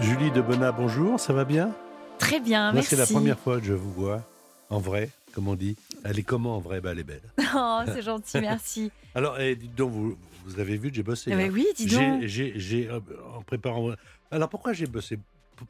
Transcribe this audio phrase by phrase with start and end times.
[0.00, 1.74] Julie de Bonnat, bonjour, ça va bien?
[2.18, 2.90] Très bien, Moi, merci.
[2.90, 4.22] c'est la première fois que je vous vois,
[4.70, 5.76] en vrai, comme on dit.
[6.04, 6.80] Elle est comment en vrai?
[6.80, 7.22] Bah, Elle est belle.
[7.54, 8.92] Oh, c'est gentil, merci.
[9.14, 11.30] Alors, eh, dites donc, vous, vous avez vu, j'ai bossé.
[11.32, 11.52] Eh ben hein.
[11.52, 12.22] oui, dis donc.
[12.24, 13.00] J'ai, euh,
[13.34, 13.90] en préparant.
[14.30, 15.18] Alors, pourquoi j'ai bossé?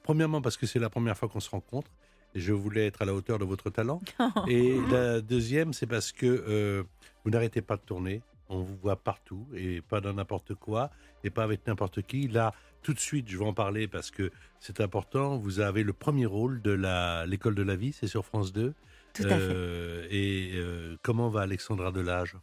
[0.02, 1.90] Premièrement, parce que c'est la première fois qu'on se rencontre.
[2.34, 4.00] Et je voulais être à la hauteur de votre talent.
[4.48, 6.82] Et la deuxième, c'est parce que euh,
[7.24, 8.20] vous n'arrêtez pas de tourner.
[8.50, 10.90] On vous voit partout et pas dans n'importe quoi
[11.22, 12.28] et pas avec n'importe qui.
[12.28, 15.36] Là, tout de suite, je vais en parler parce que c'est important.
[15.36, 18.74] Vous avez le premier rôle de la l'école de la vie, c'est sur France 2.
[19.14, 19.36] Tout à fait.
[19.40, 22.36] Euh, Et euh, comment va Alexandra Delage?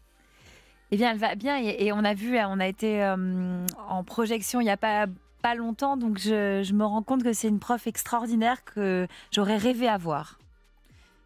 [0.92, 4.04] Eh bien, elle va bien et, et on a vu, on a été euh, en
[4.04, 5.08] projection il n'y a pas,
[5.42, 9.58] pas longtemps, donc je, je me rends compte que c'est une prof extraordinaire que j'aurais
[9.58, 10.38] rêvé avoir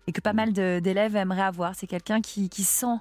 [0.07, 1.75] et que pas mal d'élèves aimeraient avoir.
[1.75, 2.97] C'est quelqu'un qui, qui sent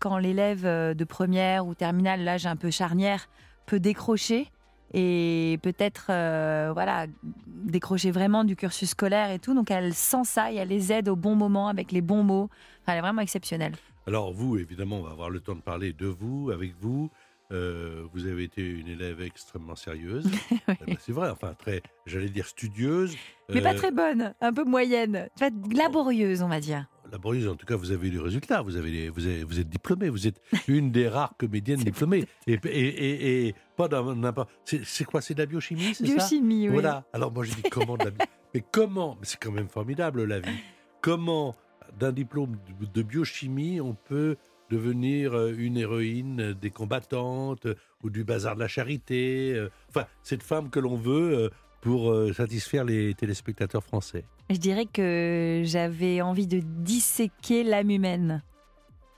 [0.00, 3.28] quand l'élève de première ou terminale, l'âge un peu charnière,
[3.66, 4.50] peut décrocher
[4.96, 7.06] et peut-être euh, voilà
[7.46, 9.52] décrocher vraiment du cursus scolaire et tout.
[9.52, 12.48] Donc elle sent ça et elle les aide au bon moment avec les bons mots.
[12.82, 13.74] Enfin, elle est vraiment exceptionnelle.
[14.06, 17.10] Alors vous, évidemment, on va avoir le temps de parler de vous, avec vous.
[17.52, 20.26] Euh, vous avez été une élève extrêmement sérieuse.
[20.68, 23.16] Eh ben, c'est vrai, enfin très, j'allais dire studieuse.
[23.52, 26.86] Mais pas Euh, très bonne, un peu moyenne, En fait, laborieuse, on va dire.
[27.14, 28.62] En tout cas, vous avez eu des résultats.
[28.62, 30.08] Vous avez, vous, avez- vous êtes diplômée.
[30.08, 32.24] Vous êtes une des rares comédiennes diplômées.
[32.46, 34.50] Et, et, et, et pas dans n'importe.
[34.64, 35.20] C'est quoi?
[35.20, 36.14] C'est de la biochimie, c'est ça?
[36.14, 36.72] Biochimie, oui.
[36.74, 37.04] Voilà.
[37.12, 38.10] Alors moi, je dis comment de la
[38.54, 39.18] Mais comment?
[39.22, 40.58] C'est quand même formidable la vie.
[41.00, 41.56] Comment
[41.98, 42.56] d'un diplôme
[42.94, 44.36] de- biochimie on peut
[44.70, 50.06] devenir euh, une héroïne des combattantes euh, ou du bazar de la charité euh, Enfin,
[50.22, 51.48] cette femme que l'on veut euh,
[51.84, 54.24] pour euh, satisfaire les téléspectateurs français.
[54.48, 58.42] Je dirais que j'avais envie de disséquer l'âme humaine,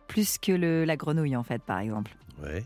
[0.09, 2.15] plus que le- la grenouille, en fait, par exemple.
[2.43, 2.65] Ouais.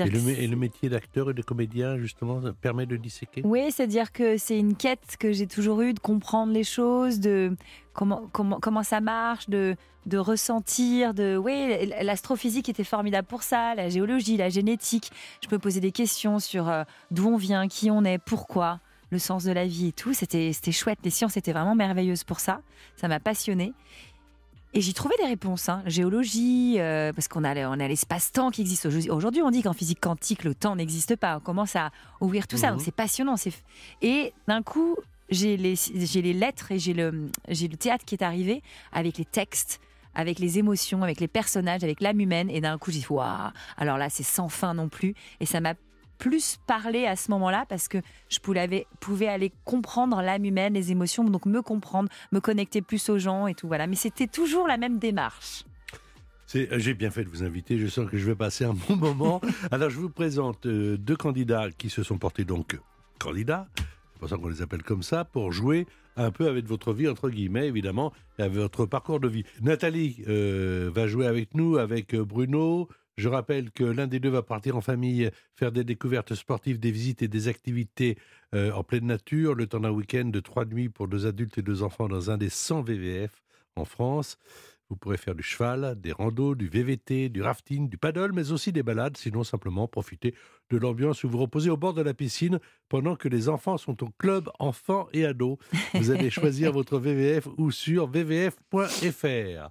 [0.00, 3.40] Et le métier d'acteur et de comédien, justement, ça permet de disséquer?
[3.42, 7.56] Oui, c'est-à-dire que c'est une quête que j'ai toujours eue de comprendre les choses, de
[7.94, 11.38] comment, comment, comment ça marche, de, de ressentir, de...
[11.38, 15.10] Oui, l'astrophysique était formidable pour ça, la géologie, la génétique.
[15.42, 18.80] Je peux poser des questions sur euh, d'où on vient, qui on est, pourquoi,
[19.10, 20.12] le sens de la vie et tout.
[20.14, 22.60] C'était chouette, les sciences étaient vraiment merveilleuses pour ça.
[22.96, 23.72] Ça m'a passionnée.
[24.74, 25.82] Et j'y trouvais des réponses, hein.
[25.86, 29.40] géologie, euh, parce qu'on a, on a l'espace-temps qui existe aujourd'hui.
[29.40, 31.38] On dit qu'en physique quantique, le temps n'existe pas.
[31.38, 32.76] On commence à ouvrir tout ça, Mhm.
[32.76, 33.38] donc c'est passionnant.
[33.38, 33.62] c'est f-
[34.02, 34.96] Et d'un coup,
[35.30, 35.74] j'ai les,
[36.14, 39.80] les lettres et j'ai le, le théâtre qui est arrivé avec les textes,
[40.14, 42.50] avec les émotions, avec les personnages, avec l'âme humaine.
[42.50, 45.14] Et d'un coup, j'ai dit, waouh, alors là, c'est sans fin non plus.
[45.40, 45.72] Et ça m'a
[46.18, 47.98] plus parlé à ce moment-là parce que
[48.28, 53.18] je pouvais, aller comprendre l'âme humaine, les émotions, donc me comprendre, me connecter plus aux
[53.18, 53.68] gens et tout.
[53.68, 53.86] Voilà.
[53.86, 55.64] Mais c'était toujours la même démarche.
[56.54, 58.96] Euh, J'ai bien fait de vous inviter, je sens que je vais passer un bon
[59.14, 59.40] moment.
[59.70, 62.78] Alors je vous présente euh, deux candidats qui se sont portés donc euh,
[63.18, 65.86] candidats, c'est pour ça qu'on les appelle comme ça, pour jouer
[66.16, 69.44] un peu avec votre vie, entre guillemets, évidemment, et avec votre parcours de vie.
[69.60, 72.88] Nathalie va jouer avec nous, avec Bruno.
[73.18, 76.92] Je rappelle que l'un des deux va partir en famille, faire des découvertes sportives, des
[76.92, 78.16] visites et des activités
[78.54, 81.62] euh, en pleine nature, le temps d'un week-end de trois nuits pour deux adultes et
[81.62, 83.42] deux enfants dans un des 100 VVF
[83.74, 84.38] en France.
[84.88, 88.70] Vous pourrez faire du cheval, des randos, du VVT, du rafting, du paddle, mais aussi
[88.70, 90.32] des balades, sinon simplement profiter
[90.70, 94.04] de l'ambiance où vous reposez au bord de la piscine pendant que les enfants sont
[94.04, 95.58] au club enfants et ados.
[95.94, 99.70] Vous allez choisir votre VVF ou sur vvf.fr.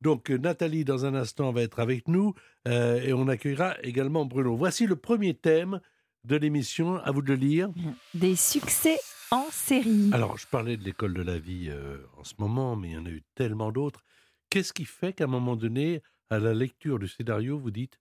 [0.00, 2.34] Donc euh, Nathalie, dans un instant, va être avec nous
[2.68, 4.54] euh, et on accueillera également Bruno.
[4.56, 5.80] Voici le premier thème
[6.24, 7.70] de l'émission, à vous de le lire.
[8.14, 8.98] Des succès
[9.30, 10.10] en série.
[10.12, 12.98] Alors, je parlais de l'école de la vie euh, en ce moment, mais il y
[12.98, 14.04] en a eu tellement d'autres.
[14.50, 17.98] Qu'est-ce qui fait qu'à un moment donné, à la lecture du scénario, vous dites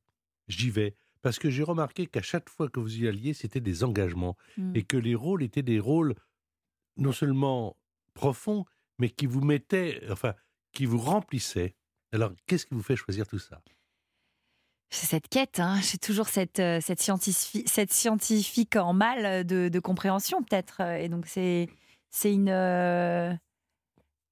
[0.47, 0.95] j'y vais?
[1.21, 4.75] Parce que j'ai remarqué qu'à chaque fois que vous y alliez, c'était des engagements Mm.
[4.75, 6.13] et que les rôles étaient des rôles
[6.97, 7.77] non seulement
[8.13, 8.65] profonds,
[8.99, 10.33] mais qui vous mettaient, enfin,
[10.71, 11.75] qui vous remplissaient.
[12.15, 13.61] Alors, qu'est-ce qui vous fait choisir tout ça?
[14.89, 15.79] C'est cette quête, hein.
[15.81, 20.81] j'ai toujours cette, euh, cette, scientifi- cette scientifique en mal de, de compréhension peut-être.
[20.81, 21.67] Et donc c'est
[22.23, 22.49] une...
[22.49, 23.33] euh,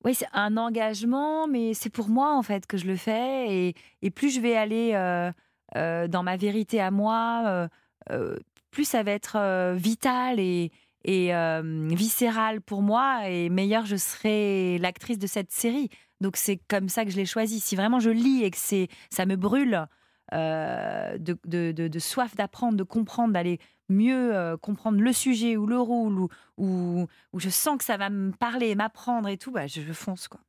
[0.05, 3.47] Oui, c'est un engagement, mais c'est pour moi en fait que je le fais.
[3.49, 5.31] Et, et plus je vais aller euh,
[5.75, 7.67] euh, dans ma vérité à moi, euh,
[8.11, 8.37] euh,
[8.71, 10.71] plus ça va être euh, vital et,
[11.03, 15.89] et euh, viscéral pour moi, et meilleure je serai l'actrice de cette série.
[16.23, 17.59] Donc c'est comme ça que je l'ai choisi.
[17.59, 19.85] Si vraiment je lis et que c'est, ça me brûle
[20.33, 23.59] euh, de, de- de- de soif d'apprendre, de comprendre, d'aller
[23.89, 27.97] mieux euh, comprendre le sujet ou le rôle, ou, ou, ou je sens que ça
[27.97, 30.39] va me parler, m'apprendre et tout, bah, je, je fonce quoi.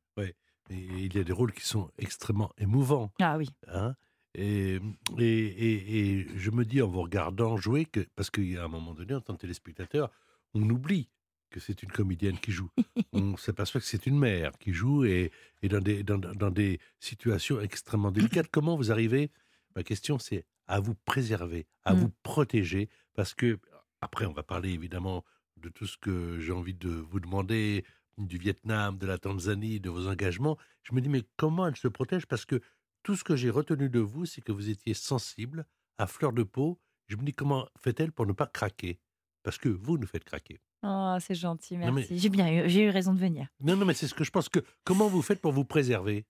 [0.71, 3.11] Et il y a des rôles qui sont extrêmement émouvants.
[3.21, 3.51] Ah oui.
[3.67, 3.93] hein.
[4.33, 4.79] et,
[5.19, 8.63] et, et- et je me dis en vous regardant jouer, que, parce qu'il y a
[8.63, 10.09] un moment donné, en tant que téléspectateur,
[10.55, 11.07] on oublie
[11.55, 12.69] que c'est une comédienne qui joue.
[13.13, 15.31] on s'aperçoit que c'est une mère qui joue et,
[15.61, 18.47] et dans, des, dans, dans des situations extrêmement délicates.
[18.51, 19.31] Comment vous arrivez?
[19.73, 21.97] Ma question, c'est à vous préserver, à Mm.
[21.99, 23.57] vous protéger, parce que,
[24.01, 25.23] après, on va parler évidemment
[25.55, 27.85] de tout ce que j'ai envie de vous demander,
[28.17, 30.57] du Vietnam, de la Tanzanie, de vos engagements.
[30.83, 32.25] Je me dis, mais comment elle se protège?
[32.25, 32.59] Parce que
[33.03, 35.65] tout ce que j'ai retenu de vous, c'est que vous étiez sensible,
[35.97, 36.79] à fleur de peau.
[37.07, 38.99] Je me dis, comment fait-elle pour ne pas craquer?
[39.43, 40.59] Parce que vous nous faites craquer.
[40.87, 42.07] Oh, c'est gentil, merci.
[42.11, 43.47] mais- J'ai bien eu, j'ai eu raison de venir.
[43.59, 44.59] Non, non, mais c'est ce que je pense que.
[44.83, 46.25] Comment vous faites pour vous préserver?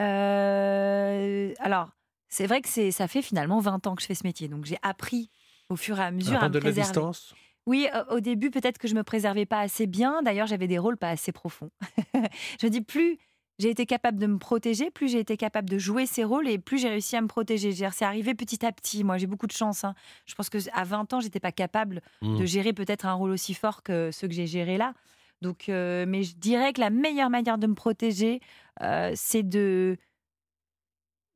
[0.00, 1.90] Euh, alors,
[2.28, 4.64] c'est vrai que c'est, ça fait finalement 20 ans que je fais ce métier, donc
[4.64, 5.30] j'ai appris
[5.68, 7.34] au fur et à mesure À à, me de la distance
[7.66, 10.22] Oui, au début, peut-être que je me préservais pas assez bien.
[10.22, 11.70] D'ailleurs, j'avais des rôles pas assez profonds.
[12.62, 13.18] je dis plus
[13.60, 16.58] j'ai été capable de me protéger, plus j'ai été capable de jouer ces rôles et
[16.58, 17.72] plus j'ai réussi à me protéger.
[17.72, 19.04] C'est arrivé petit à petit.
[19.04, 19.84] Moi, j'ai beaucoup de chance.
[19.84, 19.94] hein.
[20.26, 22.38] Je pense que à 20 ans, j'étais pas capable Mm.
[22.38, 24.94] de gérer peut-être un rôle aussi fort que ceux que j'ai gérés là.
[25.42, 28.40] Donc, euh, mais je dirais que la meilleure manière de me protéger,
[28.82, 29.96] euh, c'est de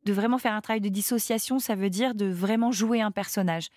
[0.04, 1.58] de vraiment faire un travail de dissociation.
[1.58, 3.68] Ça veut dire de vraiment jouer un personnage.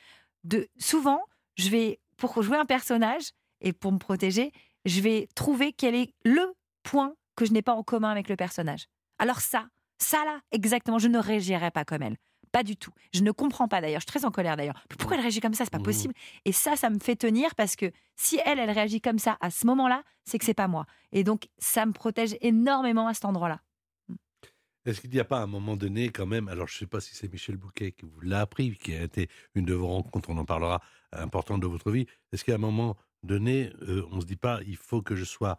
[0.44, 1.22] De souvent,
[1.56, 4.52] je vais pour jouer un personnage et pour me protéger,
[4.86, 6.54] je vais trouver quel est le
[6.84, 8.88] point que je n'ai pas en commun avec le personnage.
[9.20, 12.18] Alors ça, ça là, exactement, je ne réagirais pas comme elle.
[12.52, 12.92] Pas du tout.
[13.14, 14.00] Je ne comprends pas d'ailleurs.
[14.00, 14.82] Je suis très en colère d'ailleurs.
[14.98, 15.64] Pourquoi elle réagit comme ça?
[15.66, 15.84] C'est pas Mhm.
[15.84, 16.14] possible.
[16.46, 19.52] Et ça, ça me fait tenir parce que si elle, elle réagit comme ça à
[19.52, 20.86] ce moment-là, c'est que c'est pas moi.
[21.12, 23.62] Et donc, ça me protège énormément à cet endroit-là.
[24.86, 27.02] Est-ce qu'il n'y a pas un moment donné, quand même, alors je ne sais pas
[27.02, 30.30] si c'est Michel Bouquet qui vous l'a appris, qui a été une de vos rencontres,
[30.30, 30.82] on en parlera,
[31.12, 34.62] importante de votre vie, est-ce qu'à un moment donné, euh, on ne se dit pas,
[34.66, 35.58] il faut que je sois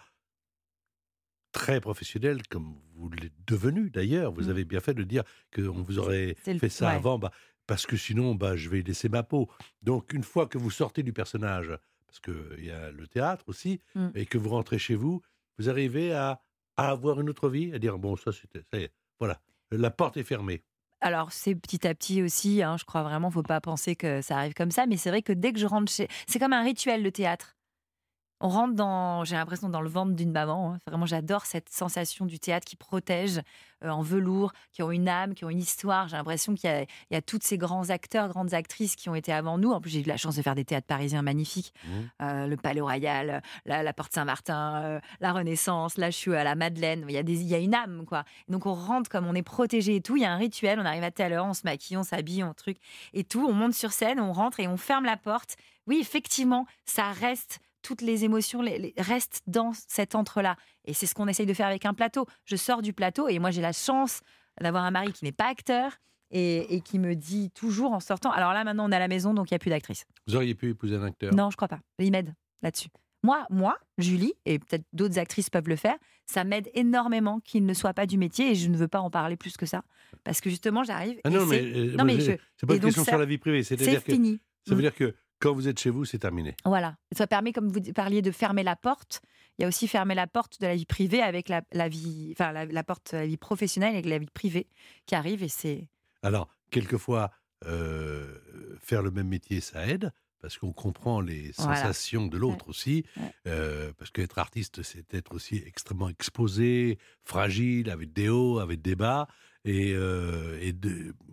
[1.59, 4.51] très professionnel, comme vous l'êtes devenu d'ailleurs, vous Mm.
[4.51, 5.25] avez bien fait de dire
[5.55, 6.95] qu'on vous aurait le- fait ça ouais.
[6.95, 7.33] avant, bah,
[7.67, 9.49] parce que sinon, bah, je vais laisser ma peau.
[9.83, 11.71] Donc, une fois que vous sortez du personnage,
[12.07, 14.09] parce qu'il y a le théâtre aussi, Mm.
[14.15, 15.21] et que vous rentrez chez vous,
[15.59, 16.41] vous arrivez à,
[16.77, 19.41] à avoir une autre vie, à dire, bon, ça, c'était, ça y est, voilà,
[19.73, 20.63] la porte est fermée.
[21.01, 24.37] Alors, c'est petit à petit aussi, hein, je crois vraiment, faut pas penser que ça
[24.39, 26.09] arrive comme ça, mais c'est vrai que dès que je rentre chez.
[26.27, 27.57] C'est comme un rituel, le théâtre.
[28.41, 30.75] On rentre dans, j'ai l'impression, dans le ventre d'une maman.
[30.75, 30.79] hein.
[30.87, 33.41] Vraiment, j'adore cette sensation du théâtre qui protège
[33.85, 36.09] euh, en velours, qui ont une âme, qui ont une histoire.
[36.09, 39.09] J'ai l'impression qu'il y a, il y a tous ces grands acteurs, grandes actrices qui
[39.09, 39.73] ont été avant nous.
[39.73, 41.73] En plus, j'ai eu la chance de faire des théâtres parisiens magnifiques.
[41.85, 41.89] Mmh.
[42.23, 46.45] Euh, le Palais Royal, la, la Porte Saint-Martin, euh, la Renaissance, là je suis à
[46.45, 48.25] la Madeleine, il y, a des, il y a une âme quoi.
[48.49, 50.85] Donc on rentre comme on est protégé et tout, il y a un rituel, on
[50.85, 52.79] arrive à telle heure, on se maquille, on s'habille, on truc
[53.15, 55.57] et tout, on monte sur scène, on rentre et on ferme la porte.
[55.87, 60.57] Oui, effectivement, ça reste, toutes les émotions les- les- restent dans cet entre-là.
[60.85, 62.27] Et c'est ce qu'on essaye de faire avec un plateau.
[62.45, 64.21] Je sors du plateau et moi j'ai la chance
[64.61, 65.93] d'avoir un mari qui n'est pas acteur.
[66.31, 68.31] Et, et qui me dit toujours en sortant.
[68.31, 70.05] Alors là, maintenant, on est à la maison, donc il n'y a plus d'actrice.
[70.27, 71.33] Vous auriez pu épouser un acteur?
[71.35, 71.81] Non, je crois pas.
[71.99, 72.89] Il m'aide là-dessus.
[73.23, 77.73] Moi, moi, Julie, et peut-être d'autres actrices peuvent le faire, ça m'aide énormément qu'il ne
[77.73, 79.81] soit pas du métier et je ne veux pas en parler plus que ça.
[80.23, 81.19] Parce que justement, j'arrive.
[81.25, 83.13] Ah non, mais, c'est- euh, non, moi, mais j'ai- je- c'est pas une question ça-
[83.13, 84.39] sur la vie privée, c'est c'est-à-dire que fini.
[84.67, 84.83] ça veut Mm.
[84.83, 86.55] dire que quand vous êtes chez vous, c'est terminé.
[86.65, 86.97] Voilà.
[87.13, 89.21] Ça permet, comme vous parliez de fermer la porte,
[89.59, 92.29] il y a aussi fermer la porte de la vie privée avec la, la vie,
[92.33, 94.69] enfin la, la porte de la vie professionnelle avec la vie privée
[95.07, 95.89] qui arrive et c'est.
[96.23, 97.31] Alors, quelquefois,
[97.67, 98.39] euh,
[98.81, 101.75] faire le même métier, ça aide, parce qu'on comprend les Voilà.
[101.77, 103.05] sensations de l'autre aussi.
[103.17, 103.33] Ouais.
[103.49, 108.95] euh, parce qu'être artiste, c'est être aussi extrêmement exposé, fragile, avec des hauts, avec des
[108.95, 109.27] bas.
[109.65, 110.73] Et, euh, et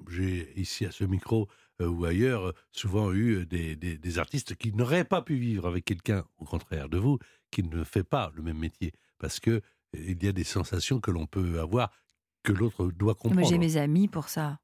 [0.09, 1.47] j'ai ici à ce micro
[1.81, 6.23] ou ailleurs souvent eu des, des- des artistes qui n'auraient pas pu vivre avec quelqu'un,
[6.37, 7.19] au contraire de vous,
[7.51, 8.93] qui ne fait pas le même métier.
[9.19, 9.61] Parce que euh,
[9.93, 11.91] il y a des sensations que l'on peut avoir
[12.43, 13.47] que l'autre doit Moi, comprendre.
[13.47, 14.59] j'ai mes amis pour ça.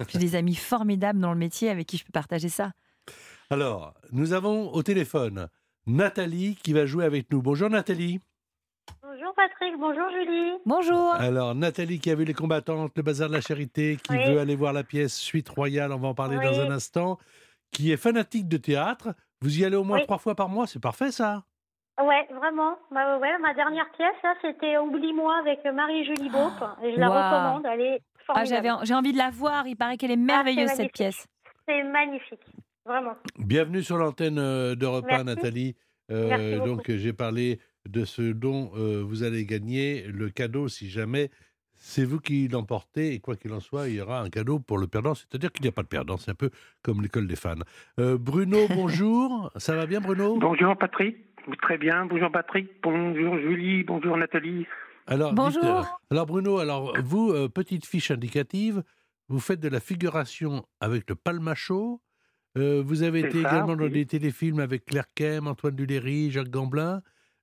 [0.08, 2.72] J'ai des amis formidables dans le métier avec qui je peux partager ça.
[3.50, 5.48] Alors, nous avons au téléphone
[5.86, 7.42] Nathalie qui va jouer avec nous.
[7.42, 8.20] Bonjour Nathalie.
[9.20, 10.52] Bonjour Patrick, bonjour Julie.
[10.64, 11.12] Bonjour.
[11.12, 14.24] Alors, Nathalie qui a vu les combattantes, le bazar de la charité, qui Oui.
[14.32, 16.44] veut aller voir la pièce Suite Royale, on va en parler Oui.
[16.44, 17.18] dans un instant,
[17.70, 19.08] qui est fanatique de théâtre.
[19.42, 20.04] Vous y allez au moins Oui.
[20.04, 21.44] trois fois par mois, c'est parfait ça
[22.02, 22.78] Ouais, vraiment.
[22.90, 26.64] Bah, ouais, ma dernière pièce, là, c'était Oublie-moi avec Marie-Julie Beaupe.
[26.82, 27.66] Et je la recommande.
[27.70, 28.48] Elle est Ah, formidable.
[28.68, 29.66] j'avais, j'ai envie de la voir.
[29.66, 31.26] Il paraît qu'elle est Ah, merveilleuse, cette pièce.
[31.68, 32.40] C'est magnifique.
[32.86, 33.16] Vraiment.
[33.38, 35.24] Bienvenue sur l'antenne euh, d'Europe 1, Merci.
[35.26, 35.76] Nathalie.
[36.10, 36.68] Euh, Merci beaucoup.
[36.68, 41.30] donc, j'ai parlé de ce dont euh, vous allez gagner le cadeau si jamais
[41.74, 43.14] c'est vous qui l'emportez.
[43.14, 45.14] Et quoi qu'il en soit, il y aura un cadeau pour le perdant.
[45.14, 46.16] C'est-à-dire qu'il n'y a pas de perdant.
[46.18, 46.50] C'est un peu
[46.82, 47.54] comme l'école des fans.
[47.98, 49.50] Euh, Bruno, bonjour.
[49.56, 50.36] Ça va bien, Bruno?
[50.38, 51.16] Bonjour Patrick,
[51.62, 52.04] très bien.
[52.06, 54.66] Bonjour Patrick, bonjour Julie, bonjour Nathalie.
[55.06, 55.62] alors, Bonjour.
[55.62, 58.82] dites, euh, alors, Bruno, alors vous, euh, petite fiche indicative,
[59.28, 62.02] vous faites de la figuration avec le palmacho.
[62.58, 66.50] Euh, vous avez été ça, également dans des téléfilms avec Claire Kem, Antoine Duléry, Jacques
[66.50, 67.00] Gamblin.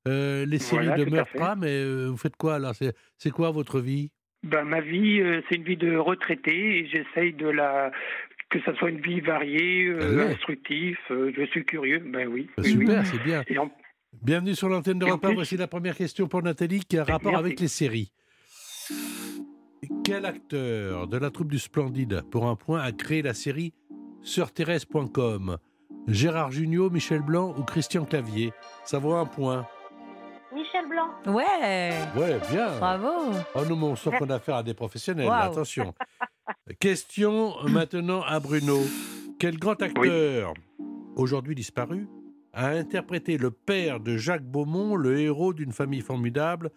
[0.08, 1.38] Euh, les séries Voilà, fait.
[1.38, 2.74] pas, mais euh, vous faites quoi alors?
[3.18, 4.10] C'est quoi votre vie?
[4.44, 7.92] Ben, ma vie, euh, c'est une vie de retraité et j'essaye de la
[8.50, 10.24] que ça soit une vie variée, Ah ouais.
[10.34, 10.98] instructive.
[11.10, 12.50] je suis curieux, ben oui.
[12.58, 12.72] Oui, oui.
[12.72, 13.44] Super, c'est bien.
[13.48, 13.70] Et en-
[14.24, 15.34] Bienvenue sur l'antenne de repas.
[15.34, 17.46] Voici la première question pour Nathalie qui a rapport Merci.
[17.46, 18.12] avec les séries.
[20.04, 23.74] Quel acteur de la troupe du Splendide, pour un point, a créé la série
[24.24, 25.58] Sœur-Thérèse.com
[26.08, 28.54] Gérard Jugnot, Michel Blanc ou Christian Clavier?
[28.86, 29.68] Ça vaut un point.
[30.88, 31.10] Blanc.
[31.28, 32.78] Ouais, Ouais, bien.
[32.80, 33.10] bravo.
[33.56, 35.30] Oh, nous, on sent qu'on a affaire à des professionnels.
[35.32, 35.94] Attention.
[36.80, 38.80] Question maintenant à Bruno.
[39.40, 40.54] Quel grand acteur,
[41.16, 42.08] aujourd'hui disparu,
[42.54, 46.72] a interprété le père de Jacques Beaumont, le héros d'une famille formidable,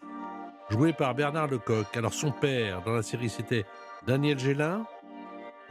[0.68, 1.86] joué par Bernard Lecoq?
[1.96, 3.64] Alors, son père, dans la série, c'était
[4.06, 4.84] Daniel Gélin,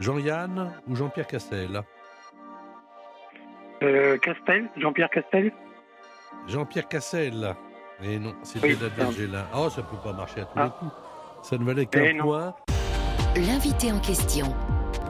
[0.00, 1.82] Jean-Yann ou Jean-Pierre Cassel
[3.82, 5.52] euh, Castel, Jean-Pierre Castel?
[6.48, 7.54] Jean-Pierre Cassel.
[8.02, 9.12] Et non, c'était Oui.
[9.16, 9.44] Gélin.
[9.54, 10.64] Oh, ça peut pas marcher à tous Ah.
[10.64, 10.92] les coups.
[11.42, 12.54] Ça ne valait qu'un Eh point.
[13.36, 14.46] L'invité en question,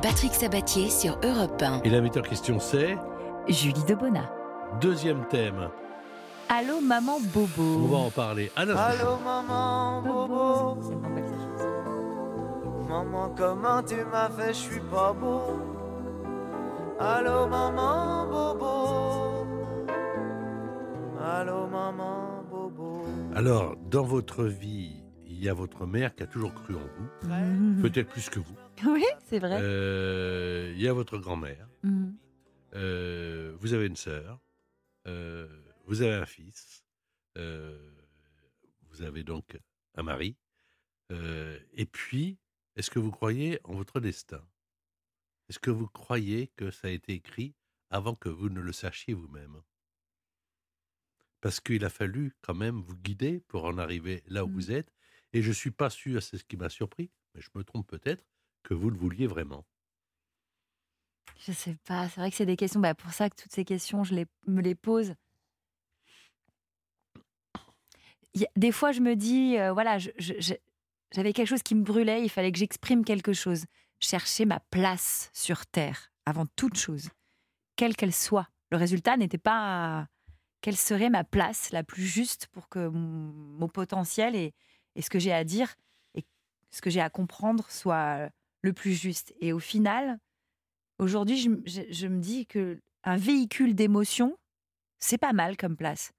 [0.03, 1.83] Patrick Sabatier sur Europe 1.
[1.85, 2.97] Et l'invité en question, c'est
[3.49, 4.31] Julie Debona.
[4.81, 5.69] deuxième thème.
[6.49, 7.85] Allô, maman Bobo.
[7.85, 8.51] On va en parler.
[8.57, 8.83] À l'instant.
[8.83, 10.81] Allô maman Bobo,
[12.89, 15.61] maman comment tu m'as fait, je suis pas beau.
[16.99, 19.47] Allô maman Bobo,
[21.25, 22.40] allô maman Bobo.
[23.35, 27.29] Alors, dans votre vie, il y a votre mère qui a toujours cru en vous,
[27.29, 27.81] Mhm.
[27.83, 28.57] peut-être plus que vous.
[28.87, 29.59] Oui, c'est vrai.
[29.61, 31.69] Euh, il y a votre grand-mère.
[31.83, 32.17] Mhm.
[32.75, 34.41] Euh, vous avez une sœur.
[35.07, 35.49] Euh,
[35.87, 36.85] vous avez un fils.
[37.39, 37.79] Euh,
[38.91, 39.59] vous avez donc
[39.97, 40.37] un mari.
[41.13, 42.39] Euh, et puis,
[42.77, 44.43] est-ce que vous croyez en votre destin?
[45.49, 47.55] Est-ce que vous croyez que ça a été écrit
[47.91, 49.61] avant que vous ne le sachiez vous-même?
[51.41, 54.53] Parce qu'il a fallu quand même vous guider pour en arriver là où Mm.
[54.53, 54.93] vous êtes.
[55.33, 57.87] Et je ne suis pas sûr, c'est ce qui m'a surpris, mais je me trompe
[57.87, 58.25] peut-être,
[58.63, 59.65] que vous le vouliez vraiment.
[61.39, 62.81] Je sais pas, c'est vrai que c'est des questions.
[62.81, 65.15] Bah, pour ça que toutes ces questions, je les, me les pose.
[68.35, 71.83] Il y a- des fois, je me dis, euh, voilà, j'avais quelque chose qui me
[71.83, 73.65] brûlait, il fallait que j'exprime quelque chose.
[73.99, 77.09] Chercher ma place sur Terre, avant toute chose,
[77.77, 78.49] quelle qu'elle soit.
[78.71, 80.07] Le résultat n'était pas
[80.61, 84.53] quelle serait ma place la plus juste pour que mon, mon potentiel et,
[84.97, 85.75] et ce que j'ai à dire
[86.15, 86.25] et
[86.71, 88.29] ce que j'ai à comprendre soit
[88.63, 89.35] le plus juste.
[89.41, 90.19] Et au final,
[90.99, 94.37] Aujourd'hui, je, m- je- je me dis que un véhicule d'émotion,
[94.99, 96.13] c'est pas mal comme place.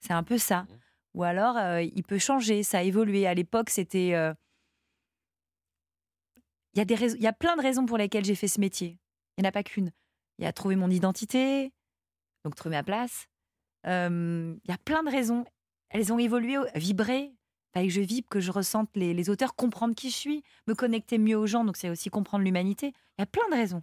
[0.00, 0.66] C'est un peu ça.
[1.14, 3.26] Ou alors, euh, il peut changer, ça a évolué.
[3.26, 4.14] À l'époque, c'était.
[4.14, 4.32] euh,
[6.74, 8.46] Il y, a des rais- il y a plein de raisons pour lesquelles j'ai fait
[8.48, 8.98] ce métier.
[9.36, 9.90] Il n'y en a pas qu'une.
[10.38, 11.72] Il y a trouver mon identité,
[12.44, 13.26] donc trouver ma place.
[13.86, 15.44] Euh, Il y a plein de raisons.
[15.88, 17.32] Elles ont évolué, vibré.
[17.72, 20.74] Fallait que je vibre, que je ressente les, les auteurs, comprendre qui je suis, me
[20.74, 22.88] connecter mieux aux gens, donc c'est aussi comprendre l'humanité.
[23.16, 23.80] Il y a plein de raisons.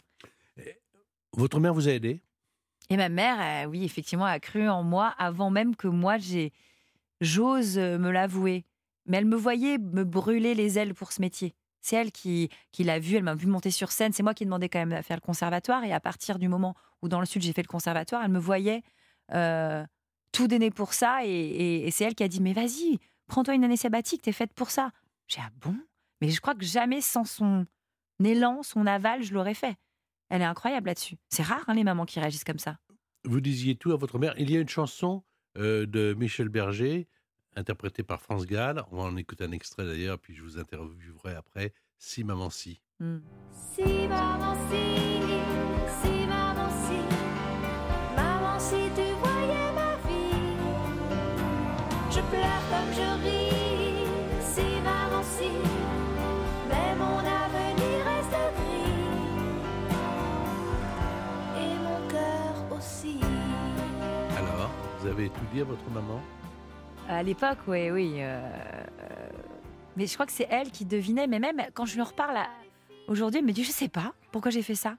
[1.33, 2.21] Votre mère vous a aidé?
[2.89, 6.51] Et ma mère, euh, oui, effectivement, a cru en moi avant même que moi, j'ai,
[7.21, 8.65] j'ose euh, me l'avouer.
[9.05, 11.55] Mais elle me voyait me brûler les ailes pour ce métier.
[11.79, 14.11] C'est elle qui, qui l'a vu, elle m'a vu monter sur scène.
[14.11, 15.85] C'est moi qui demandais quand même à faire le conservatoire.
[15.85, 18.39] Et à partir du moment où dans le Sud, j'ai fait le conservatoire, elle me
[18.39, 18.83] voyait
[19.33, 19.85] euh,
[20.31, 21.25] tout donner pour ça.
[21.25, 24.31] Et, et- et c'est elle qui a dit, mais vas-y, prends-toi une année sabbatique, t'es
[24.31, 24.91] faite pour ça.
[25.27, 25.75] J'ai dit, ah bon?
[26.21, 27.65] Mais je crois que jamais sans son
[28.23, 29.75] élan, son aval, je l'aurais fait.
[30.29, 31.17] Elle est incroyable là-dessus.
[31.29, 32.77] C'est rare, hein, les mamans qui réagissent comme ça.
[33.23, 34.33] Vous disiez tout à votre mère.
[34.37, 35.23] Il y a une chanson
[35.57, 37.07] euh, de Michel Berger,
[37.55, 38.83] interprétée par France Gall.
[38.91, 41.73] On va en écouter un extrait d'ailleurs, puis je vous interviewerai après.
[41.97, 42.81] Si, maman, si.
[42.99, 43.19] Hmm.
[43.73, 45.56] Si maman si
[65.07, 66.19] vous avez étudié dit à votre maman
[67.07, 68.15] À l'époque, oui, oui.
[68.17, 68.41] euh,
[69.01, 69.29] euh,
[69.95, 71.27] mais je crois que c'est elle qui devinait.
[71.27, 72.37] Mais même quand je lui reparle
[73.07, 74.97] aujourd'hui, elle me dit Je sais pas pourquoi j'ai fait ça.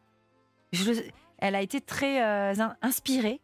[0.73, 1.03] Je le-
[1.39, 3.41] elle a été très euh, in- inspirée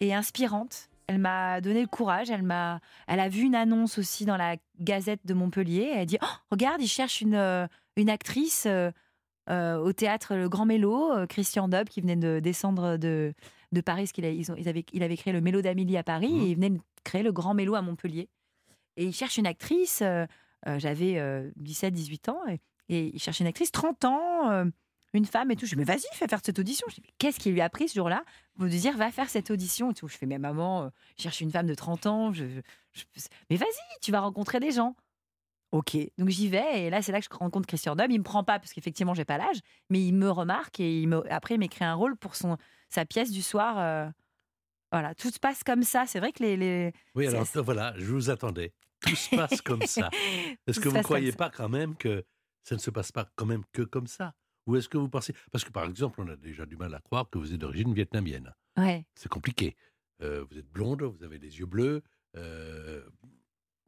[0.00, 0.88] et inspirante.
[1.08, 2.30] Elle m'a donné le courage.
[2.30, 5.90] Elle m'a, elle a vu une annonce aussi dans la Gazette de Montpellier.
[5.94, 8.66] Elle dit Oh, Regarde, ils cherchent une, une actrice
[9.50, 13.34] au théâtre Le Grand Mélo, Christian Dobb, qui venait de descendre de,
[13.72, 15.96] de Paris, parce qu'il a- ils ont- ils avaient, il avait créé le Mélo d'Amélie
[15.96, 16.40] à Paris, Mhm.
[16.42, 18.28] et il venait de créer le Grand Mélo à Montpellier.
[18.96, 20.26] Et il cherche une actrice, euh,
[20.66, 21.18] euh, j'avais
[21.56, 24.64] 17-18 ans, et, et il cherche une actrice, 30 ans, euh,
[25.14, 25.66] une femme et tout.
[25.66, 26.86] Je dis, mais vas-y, fais faire cette audition.
[26.88, 28.24] Je dis, mais qu'est-ce qui lui a pris ce jour-là?
[28.56, 30.08] Vous de dire, va faire cette audition et tout.
[30.08, 30.88] Je fais, mais maman, euh,
[31.18, 32.32] je cherche une femme de 30 ans.
[32.32, 32.44] Je,
[32.92, 33.04] je-
[33.50, 34.94] mais vas-y, tu vas rencontrer des gens.
[35.72, 38.10] Ok, donc j'y vais et là c'est là que je rencontre Christian Dobb.
[38.10, 41.08] Il me prend pas parce qu'effectivement j'ai pas l'âge, mais il me remarque et il
[41.08, 42.58] me, après il m'écrit un rôle pour son
[42.90, 43.78] sa pièce du soir.
[43.78, 44.10] euh,
[44.92, 46.04] voilà, tout se passe comme ça.
[46.06, 46.92] C'est vrai que les, les...
[47.14, 48.74] Oui, alors voilà, je vous attendais.
[49.00, 50.10] Tout se passe comme ça.
[50.66, 52.22] Est-ce que vous ne croyez pas quand même que
[52.62, 54.34] ça ne se passe pas quand même que comme ça?
[54.66, 57.00] Ou est-ce que vous pensez Parce que par exemple, on a déjà du mal à
[57.00, 58.52] croire que vous êtes d'origine vietnamienne.
[58.76, 59.04] ouais.
[59.14, 59.74] C'est compliqué.
[60.22, 62.02] Euh, vous êtes blonde, vous avez les yeux bleus.
[62.36, 63.02] euh,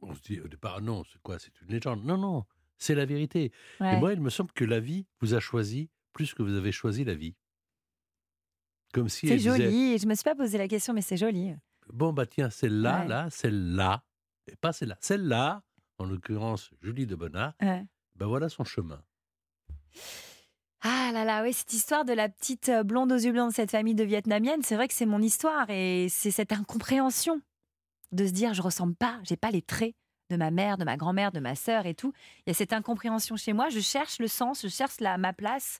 [0.01, 2.03] on se dit au départ, non, c'est quoi C'est une légende.
[2.05, 2.45] Non, non,
[2.77, 3.51] c'est la vérité.
[3.81, 6.71] Et moi, il me semble que la vie vous a choisi plus que vous avez
[6.71, 7.35] choisi la vie.
[8.93, 9.97] Comme si C'est elle disait, joli.
[9.97, 11.53] Je me suis pas posé la question, mais c'est joli.
[11.91, 13.07] bon, bah tiens, celle-là, Ouais.
[13.07, 14.03] là, celle-là,
[14.47, 14.97] et pas celle-là.
[15.01, 15.63] Celle-là,
[15.97, 17.85] en l'occurrence, Julie de Bonnat, Ouais.
[18.15, 19.03] ben voilà son chemin.
[20.81, 23.55] Ah là là, oui, cette histoire de la petite euh, blonde aux yeux blancs de
[23.55, 27.41] cette famille de Vietnamiennes, c'est vrai que c'est mon histoire et c'est cette incompréhension
[28.11, 29.95] de se dire je ressemble pas, j'ai pas les traits
[30.29, 32.13] de ma mère, de ma grand-mère, de ma sœur et tout.
[32.39, 33.69] Il y a cette incompréhension chez moi.
[33.69, 35.79] Je cherche le sens, je cherche la, ma place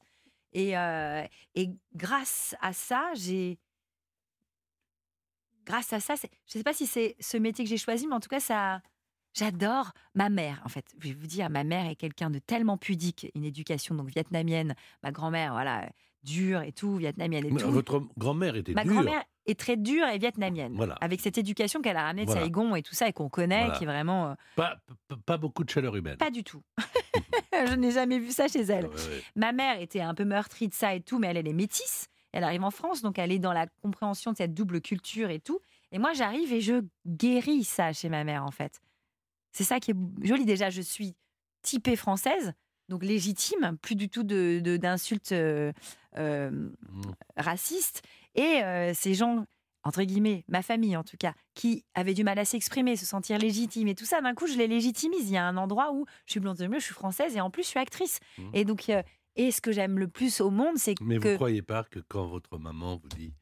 [0.56, 1.24] et, euh,
[1.56, 3.60] et grâce à ça, j'ai
[5.66, 8.20] grâce à ça, je sais pas si c'est ce métier que j'ai choisi, mais en
[8.20, 8.82] tout cas ça.
[9.34, 10.86] J'adore ma mère, en fait.
[10.98, 14.76] Je vais vous dire, ma mère est quelqu'un de tellement pudique, une éducation donc vietnamienne.
[15.04, 15.90] Ma grand-mère, voilà,
[16.26, 17.72] dure et tout, vietnamienne et Mais tout.
[17.72, 18.94] Votre grand-mère était Ma dure.
[18.94, 20.74] grand-mère est très dure et vietnamienne.
[20.76, 20.96] Voilà.
[21.02, 22.44] Avec cette éducation qu'elle a ramenée de Voilà.
[22.44, 23.78] Saigon et tout ça, et qu'on connaît, Voilà.
[23.78, 24.32] qui est vraiment.
[24.32, 26.18] euh, Pas, pas, pas beaucoup de chaleur humaine.
[26.18, 26.62] pas du tout.
[27.54, 28.88] je n'ai jamais vu ça chez elle.
[28.88, 29.24] Ouais, ouais.
[29.36, 32.08] Ma mère était un peu meurtrie de ça et tout, mais elle, elle est métisse.
[32.32, 35.40] Elle arrive en France, donc elle est dans la compréhension de cette double culture et
[35.40, 35.60] tout.
[35.94, 38.82] Et moi, j'arrive et je guéris ça chez ma mère, en fait.
[39.54, 40.44] C'est ça qui est joli.
[40.44, 41.16] Déjà, je suis
[41.62, 42.54] typée française,
[42.90, 45.72] donc légitime, plus du tout de- de- d'insultes euh,
[46.18, 47.02] euh, Mm.
[47.38, 48.02] racistes.
[48.36, 49.46] Et euh, ces gens,
[49.84, 53.38] entre guillemets, ma famille en tout cas, qui avaient du mal à s'exprimer, se sentir
[53.38, 55.30] légitime et tout ça, d'un coup, je les légitimise.
[55.30, 57.42] Il y a un endroit où je suis blonde de mieux, je suis française et
[57.42, 58.20] en plus, je suis actrice.
[58.38, 58.50] Mhm.
[58.54, 59.02] Et donc, euh,
[59.36, 61.28] et ce que j'aime le plus au monde, c'est Mais vous que.
[61.30, 63.34] ne croyez pas que quand votre maman vous dit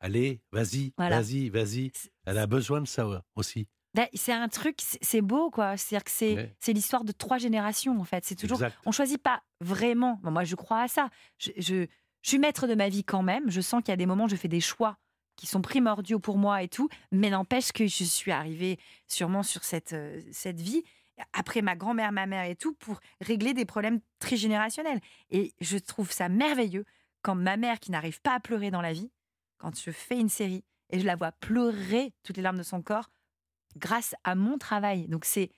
[0.00, 1.20] Allez, vas-y, Voilà.
[1.20, 1.92] vas-y, vas-y,
[2.24, 3.68] elle a besoin de ça ouais, aussi?
[3.94, 5.76] Ben, c'est un truc, c'est beau, quoi.
[5.76, 8.24] C'est-à-dire que c'est c'est l'histoire de trois générations, en fait.
[8.24, 8.62] C'est toujours.
[8.62, 8.78] Exact.
[8.86, 10.20] On choisit pas vraiment.
[10.22, 11.08] Bon, moi, je crois à ça.
[11.38, 11.86] Je, je,
[12.22, 13.50] je suis maître de ma vie quand même.
[13.50, 14.96] Je sens qu'il y a des moments où je fais des choix
[15.36, 16.88] qui sont primordiaux pour moi et tout.
[17.10, 20.84] Mais n'empêche que je suis arrivée sûrement sur cette, euh, cette vie
[21.32, 25.00] après ma grand-mère, ma mère et tout pour régler des problèmes trigénérationnels.
[25.30, 26.84] Et je trouve ça merveilleux
[27.22, 29.10] quand ma mère qui n'arrive pas à pleurer dans la vie,
[29.58, 32.82] quand je fais une série et je la vois pleurer toutes les larmes de son
[32.82, 33.10] corps
[33.76, 35.08] grâce à mon travail.
[35.08, 35.50] Donc c'est,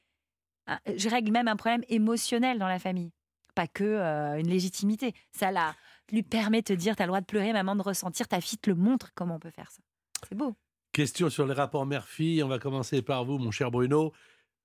[0.96, 3.12] je règle même un problème émotionnel dans la famille,
[3.54, 5.14] pas que euh, une légitimité.
[5.32, 5.74] Ça la
[6.10, 8.28] lui permet de te dire, tu as le droit de pleurer, maman, de ressentir.
[8.28, 9.80] Ta fille te le montre comment on peut faire ça.
[10.28, 10.54] C'est beau.
[10.92, 12.42] Question sur les rapports mère-fille.
[12.42, 14.12] On va commencer par vous, mon cher Bruno.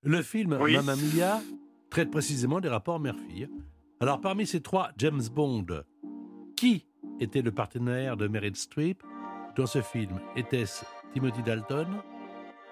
[0.02, 0.76] Le film Oui.
[0.76, 1.40] Mamma Mia
[1.90, 3.48] traite précisément des rapports mère-fille.
[4.00, 5.66] Alors, parmi ces trois James Bond,
[6.54, 6.86] qui
[7.18, 9.02] était le partenaire de Meryl Streep
[9.56, 10.20] dans ce film?
[10.36, 10.84] Était-ce
[11.14, 11.88] Timothy Dalton,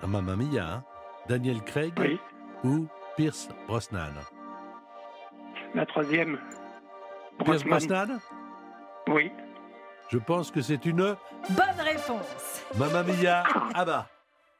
[0.00, 0.84] dans Mamma Mia, hein,
[1.28, 2.18] Daniel Craig Oui.
[2.64, 4.12] ou Pierce Brosnan?
[5.74, 6.38] La troisième.
[7.44, 8.06] Pierce Brosnan.
[8.06, 8.20] Brosnan?
[9.08, 9.30] Oui.
[10.08, 11.16] Je pense que c'est une
[11.50, 12.64] Bonne réponse.
[12.76, 13.42] Mamma Mia.
[13.74, 14.06] Ah bah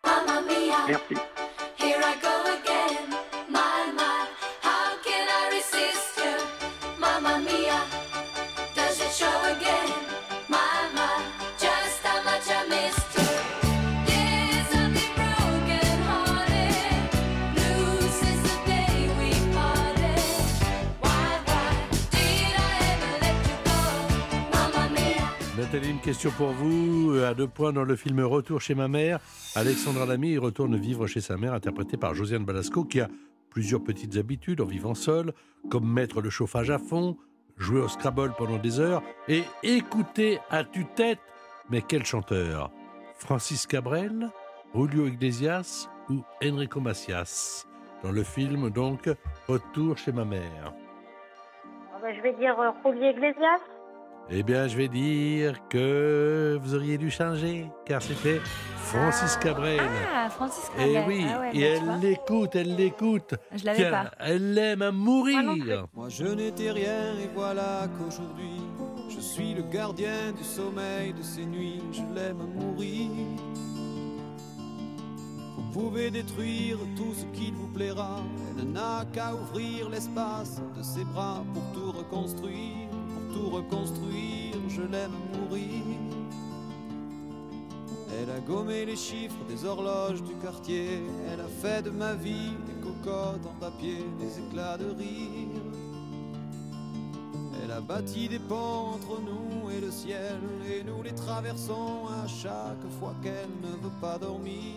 [0.05, 1.15] Mamma mia, Merci.
[1.79, 2.76] here I go again.
[25.77, 27.19] Nathalie, une question pour vous.
[27.23, 29.21] À deux points dans le film Retour chez ma mère,
[29.55, 33.09] Alexandra Lamy retourne vivre chez sa mère, interprétée par Josiane Balasco, qui a
[33.51, 35.35] plusieurs petites habitudes en vivant seule,
[35.71, 37.19] comme mettre le chauffage à fond,
[37.59, 41.19] jouer au Scrabble pendant des heures et écouter à tue-tête.
[41.69, 42.71] Mais quel chanteur?
[43.19, 44.31] Francis Cabrel,
[44.75, 47.67] Julio Iglesias ou Enrico Macias?
[48.03, 49.11] Dans le film, donc,
[49.47, 50.73] Retour chez ma mère.
[51.95, 53.76] Ah bah, je vais dire euh, Julio Iglesias.
[54.29, 58.41] Eh bien, je vais dire que vous auriez dû changer, car c'était
[58.77, 59.81] Francis Cabrel.
[60.13, 61.05] Ah, Francis Eh Cabrel.
[61.07, 61.95] oui, Ah ouais, et tu vois.
[61.95, 63.35] elle l'écoute, elle l'écoute.
[63.55, 64.11] Je l'avais pas.
[64.19, 65.87] Elle l'aime à mourir.
[65.95, 68.61] Moi je n'étais rien et voilà qu'aujourd'hui
[69.09, 73.11] je suis le gardien du sommeil de ces nuits, je l'aime à mourir.
[75.57, 78.17] Vous pouvez détruire tout ce qu'il vous plaira,
[78.59, 82.86] elle n'a qu'à ouvrir l'espace de ses bras pour tout reconstruire,
[83.37, 85.83] tout reconstruire, je l'aime mourir.
[88.19, 91.03] Elle a gommé les chiffres des horloges du quartier.
[91.31, 95.63] Elle a fait de ma vie des cocottes en papier, des éclats de rire.
[97.63, 100.39] Elle a bâti des ponts entre nous et le ciel,
[100.71, 104.75] et nous les traversons à chaque fois qu'elle ne veut pas dormir.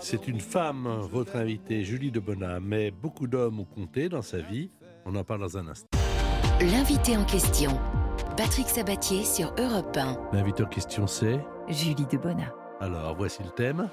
[0.00, 4.38] C'est une femme, votre invitée, Julie de Bonham, mais beaucoup d'hommes ont compté dans sa
[4.38, 4.70] vie.
[5.04, 5.95] On en parle dans un instant.
[6.60, 7.78] L'invité en question.
[8.36, 10.30] Patrick Sabatier sur Europe 1.
[10.32, 11.38] L'invité en question, c'est
[11.68, 12.52] Julie de Bonna.
[12.80, 13.90] Alors, voici le thème.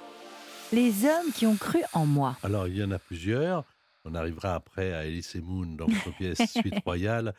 [0.71, 2.38] Les hommes qui ont cru en moi.
[2.41, 3.65] Alors, il y en a plusieurs.
[4.06, 7.34] On arrivera après à Elise Moon dans votre pièce Suite Royale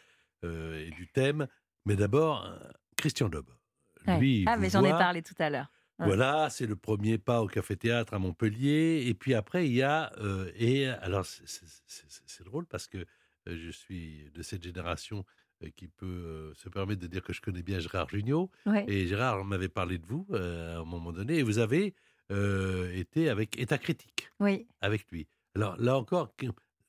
[0.45, 1.47] euh, et du thème.
[1.87, 2.59] Mais d'abord, euh,
[2.97, 3.31] Christian.
[4.07, 4.19] Ouais.
[4.19, 5.71] Lui, ah, mais j'en ai parlé tout à l'heure.
[5.99, 6.07] Ouais.
[6.07, 9.05] Voilà, c'est le premier pas au café-théâtre à Montpellier.
[9.07, 10.13] Et puis après, il y a.
[10.19, 13.05] euh, et alors, c'est- drôle parce que euh,
[13.47, 15.25] je suis de cette génération
[15.63, 18.51] euh, qui peut euh, se permettre de dire que je connais bien Gérard Jugnot.
[18.67, 18.85] Ouais.
[18.89, 21.39] Et Gérard m'avait parlé de vous euh, à un moment donné.
[21.39, 21.95] Et vous avez
[22.33, 24.67] euh, été avec État critique Oui.
[24.81, 25.29] avec lui.
[25.55, 26.35] Alors là encore,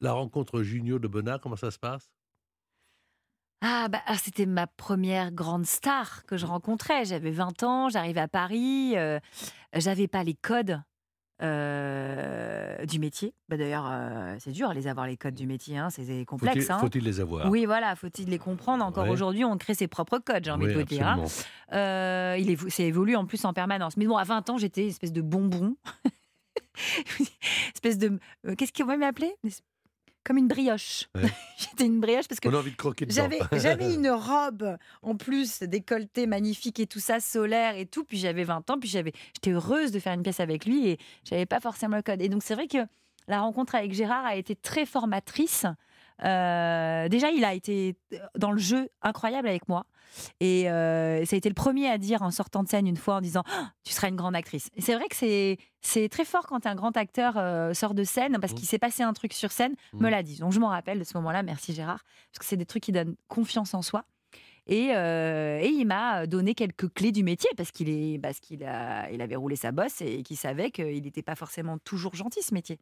[0.01, 2.09] la rencontre Junio de Bonnat, comment ça se passe?
[3.61, 7.05] Ah, bah, ah, c'était ma première grande star que je rencontrais.
[7.05, 9.19] J'avais 20 ans, j'arrivais à Paris, euh,
[9.73, 10.81] j'avais pas les codes
[11.41, 13.33] euh, du métier.
[13.49, 16.69] Bah, D'ailleurs, euh, c'est dur les avoir, les codes du métier, hein, c'est Faut-il complexe.
[16.69, 16.79] hein.
[16.79, 17.49] faut-il les avoir?
[17.49, 18.83] Oui, voilà, faut-il les comprendre?
[18.85, 19.09] Encore Ouais.
[19.09, 21.07] aujourd'hui, on crée ses propres codes, j'ai envie Oui, de vous dire.
[21.07, 21.23] hein.
[21.73, 23.97] Euh, il évo- évolue en plus en permanence.
[23.97, 25.75] Mais bon, à 20 ans, j'étais une espèce de bonbon.
[27.73, 28.19] espèce de.
[28.47, 29.33] euh, Qu'est-ce qu'on va m'appeler?
[30.25, 31.07] Comme une brioche.
[31.13, 31.31] Ouais.
[31.57, 32.49] j'étais une brioche parce que
[33.09, 38.03] j'avais, j'avais une robe en plus décolletée magnifique et tout ça, solaire et tout.
[38.03, 40.97] Puis j'avais 20 ans, puis j'avais, j'étais heureuse de faire une pièce avec lui et
[41.23, 42.21] j'avais pas forcément le code.
[42.21, 42.79] Et donc c'est vrai que
[43.27, 45.65] la rencontre avec Gérard a été très formatrice.
[46.23, 47.95] Euh, déjà, il a été
[48.37, 49.85] dans le jeu incroyable avec moi.
[50.39, 53.15] Et euh, ça a été le premier à dire en sortant de scène une fois
[53.15, 54.69] en disant Ah, Tu seras une grande actrice.
[54.75, 58.03] Et c'est vrai que c'est, c'est très fort quand un grand acteur euh, sort de
[58.05, 58.59] scène parce Mhm.
[58.59, 60.09] qu'il s'est passé un truc sur scène, me Mhm.
[60.09, 60.37] l'a dit.
[60.39, 61.43] Donc je m'en rappelle de ce moment-là.
[61.43, 62.03] Merci Gérard.
[62.31, 64.05] Parce que c'est des trucs qui donnent confiance en soi.
[64.67, 68.63] Et, euh, et il m'a donné quelques clés du métier parce qu'il est parce qu'il
[68.63, 72.79] avait roulé sa bosse et qu'il savait qu'il n'était pas forcément toujours gentil ce métier.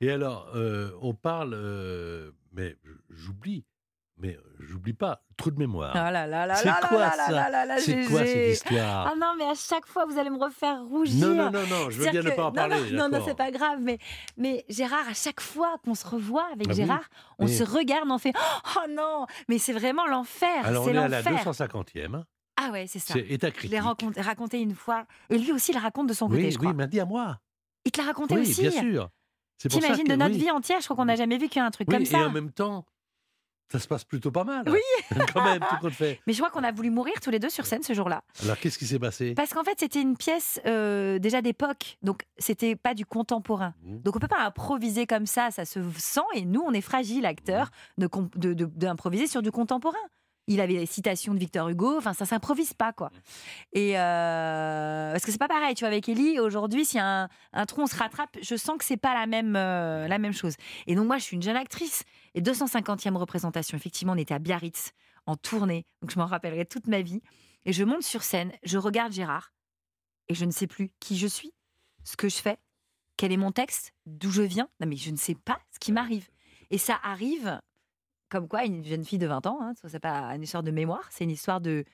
[0.00, 2.76] Et alors, euh, on parle, euh, mais
[3.10, 3.64] j'oublie,
[4.16, 5.92] mais j'oublie pas, trou de mémoire.
[5.94, 7.26] Ah là là là C'est quoi ça
[7.78, 11.26] C'est quoi cette histoire Ah non mais à chaque fois vous allez me refaire rougir.
[11.28, 12.90] Non, non, non, non, je veux bien C'est-à-dire ne pas en que- parler.
[12.92, 13.78] Non, non, non, c'est pas grave.
[13.80, 13.98] Mais,
[14.36, 17.04] mais Gérard, à chaque fois qu'on se revoit avec Ah oui, Gérard,
[17.38, 18.32] on mais- se regarde, on fait
[18.76, 20.64] Oh non Mais c'est vraiment l'enfer.
[20.64, 21.44] Alors, on est à la l'enfer.
[21.44, 22.14] 250e.
[22.14, 22.24] hein.
[22.56, 23.14] Ah ouais, c'est ça.
[23.14, 25.06] C'est Je l'ai raconté, une fois.
[25.28, 26.72] Et lui aussi, il raconte de son côté, Oui, je oui, crois.
[26.72, 27.38] mais dis à moi.
[27.84, 28.60] Il te l'a raconté Oui, aussi.
[28.62, 29.08] bien sûr.
[29.68, 30.40] T'imagines que- de notre oui.
[30.40, 32.18] vie entière, je crois qu'on n'a jamais vu qu'un truc Oui, comme et ça.
[32.28, 32.84] en même temps,
[33.74, 34.62] ça se passe plutôt pas mal.
[34.68, 34.78] Oui.
[35.34, 36.20] Quand même, tout compte fait.
[36.26, 38.22] Mais je crois qu'on a voulu mourir tous les deux sur scène ce jour-là.
[38.44, 39.34] Alors, qu'est-ce qui s'est passé?
[39.34, 41.98] Parce qu'en fait, c'était une pièce euh, déjà d'époque.
[42.02, 43.74] Donc, c'était pas du contemporain.
[43.82, 43.98] Mmh.
[44.02, 46.20] Donc on peut pas improviser comme ça, ça se sent.
[46.34, 49.98] Et nous, on est fragile, acteurs, de- d'improviser sur du contemporain.
[50.46, 53.10] Il avait des citations de Victor Hugo, enfin ça s'improvise pas quoi.
[53.72, 57.22] Et euh, parce que c'est pas pareil, tu vois avec Ellie aujourd'hui, s'il y a
[57.22, 58.36] un, un trou, on se rattrape.
[58.42, 60.54] Je sens que c'est pas la même euh, la même chose.
[60.86, 63.76] Et donc moi, je suis une jeune actrice et 250e représentation.
[63.76, 64.92] Effectivement, on était à Biarritz
[65.26, 67.22] en tournée, donc je m'en rappellerai toute ma vie.
[67.64, 69.52] Et je monte sur scène, je regarde Gérard
[70.28, 71.52] et je ne sais plus qui je suis,
[72.04, 72.58] ce que je fais,
[73.16, 74.68] quel est mon texte, d'où je viens.
[74.80, 76.28] Non, mais je ne sais pas ce qui m'arrive.
[76.70, 77.60] Et ça arrive
[78.28, 81.06] comme quoi une jeune fille de 20 ans, hein, c'est pas une histoire de mémoire,
[81.10, 81.84] c'est une histoire de.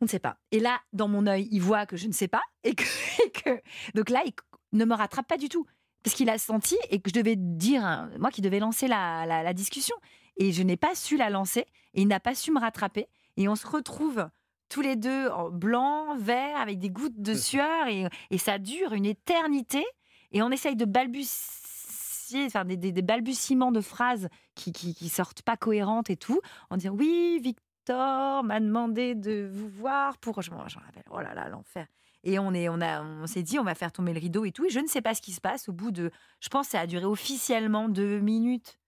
[0.00, 0.38] On ne sait pas.
[0.50, 2.70] Et là, dans mon œil, il voit que je ne sais pas et
[3.24, 3.60] et que-
[3.94, 4.32] donc là, il
[4.72, 5.66] ne me rattrape pas du tout.
[6.02, 9.26] Parce qu'il a senti et que je devais dire, hein, moi qui devais lancer la,
[9.26, 9.94] la- la discussion.
[10.36, 13.06] Et je n'ai pas su la lancer et il n'a pas su me rattraper.
[13.36, 14.28] Et on se retrouve
[14.70, 18.92] tous les deux en blanc, vert, avec des gouttes de sueur et, et ça dure
[18.94, 19.84] une éternité.
[20.32, 25.08] Et on essaye de balbutier, enfin des, des- des balbutiements de phrases qui, qui, qui
[25.08, 30.40] sortent pas cohérentes et tout, en disant oui, Victor m'a demandé de vous voir pour.
[30.42, 31.86] Je m'en j'en rappelle, oh là là, l'enfer.
[32.24, 34.52] Et on est, on a, on s'est dit, on va faire tomber le rideau et
[34.52, 34.66] tout.
[34.66, 36.72] Et je ne sais pas ce qui se passe au bout de, je pense, que
[36.72, 38.78] ça a duré officiellement deux minutes.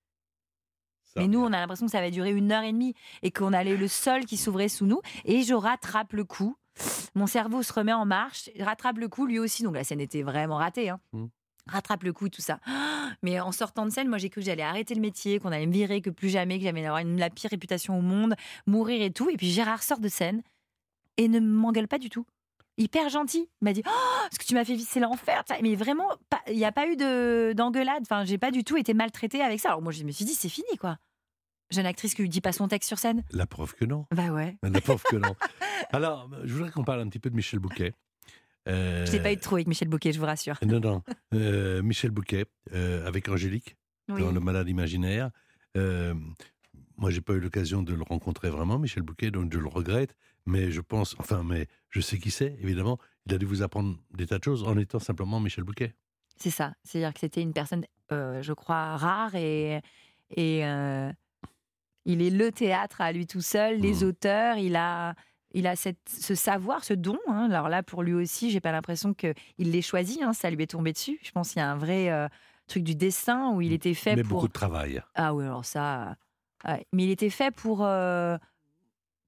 [1.05, 3.31] Ça Mais nous, on a l'impression que ça va durer une heure et demie et
[3.31, 5.01] qu'on allait le sol qui s'ouvrait sous nous.
[5.25, 6.57] Et je rattrape le coup.
[7.15, 9.63] Mon cerveau se remet en marche, rattrape le coup lui aussi.
[9.63, 10.89] Donc la scène était vraiment ratée.
[10.89, 11.01] Hein.
[11.13, 11.27] Mm.
[11.67, 12.61] Rattrape le coup, tout ça.
[13.23, 15.67] Mais en sortant de scène, moi j'ai cru que j'allais arrêter le métier, qu'on allait
[15.67, 18.35] me virer, que plus jamais, que j'allais avoir une- la pire réputation au monde,
[18.67, 19.29] mourir et tout.
[19.29, 20.43] Et puis Gérard sort de scène
[21.19, 22.25] et ne m'engueule pas du tout.
[22.79, 23.49] Hyper gentil.
[23.61, 25.43] Il m'a dit oh, Ce que tu m'as fait c'est l'enfer.
[25.63, 26.09] Mais vraiment,
[26.49, 28.03] il n'y a pas eu de- d'engueulade.
[28.03, 29.69] Enfin, j'ai pas du tout été maltraitée avec ça.
[29.71, 30.99] Alors moi, je me suis dit C'est fini, quoi.
[31.71, 33.25] Jeune actrice qui lui dit pas son texte sur scène.
[33.31, 34.07] La preuve que non.
[34.15, 34.57] Bah ouais.
[34.63, 35.35] La preuve que non.
[35.93, 37.95] Alors, je voudrais qu'on parle un petit peu de Michel Bouquet.
[38.69, 40.57] Euh, Je n'ai pas eu de trop avec Michel Bouquet, je vous rassure.
[40.67, 41.03] Non, non.
[41.35, 43.77] Euh, Michel Bouquet, euh, avec Angélique,
[44.11, 44.21] Oui.
[44.23, 45.31] dans Le Malade Imaginaire.
[47.03, 50.15] Moi, j'ai pas eu l'occasion de le rencontrer vraiment, Michel Bouquet, donc je le regrette.
[50.47, 52.97] Mais je pense, enfin, mais je sais qui c'est, évidemment.
[53.27, 55.97] Il a dû vous apprendre des tas de choses en étant simplement Michel Bouquet.
[56.37, 56.75] C'est ça.
[56.85, 59.81] C'est-à-dire que c'était une personne, euh, je crois, rare et,
[60.31, 61.13] et euh,
[62.05, 64.09] il est le théâtre à lui tout seul, les Mhm.
[64.09, 65.15] auteurs, il a,
[65.55, 67.19] il a cette, ce savoir, ce don.
[67.27, 67.49] hein.
[67.51, 70.69] Alors là, pour lui aussi, j'ai pas l'impression qu'il l'ait choisi, hein, ça lui est
[70.69, 71.19] tombé dessus.
[71.25, 72.29] Je pense qu'il y a un vrai euh,
[72.69, 74.39] truc du dessin où il était fait mais pour.
[74.39, 75.03] beaucoup de travail.
[75.17, 76.17] Ah oui, alors ça.
[76.67, 78.37] Mais il était fait pour, euh,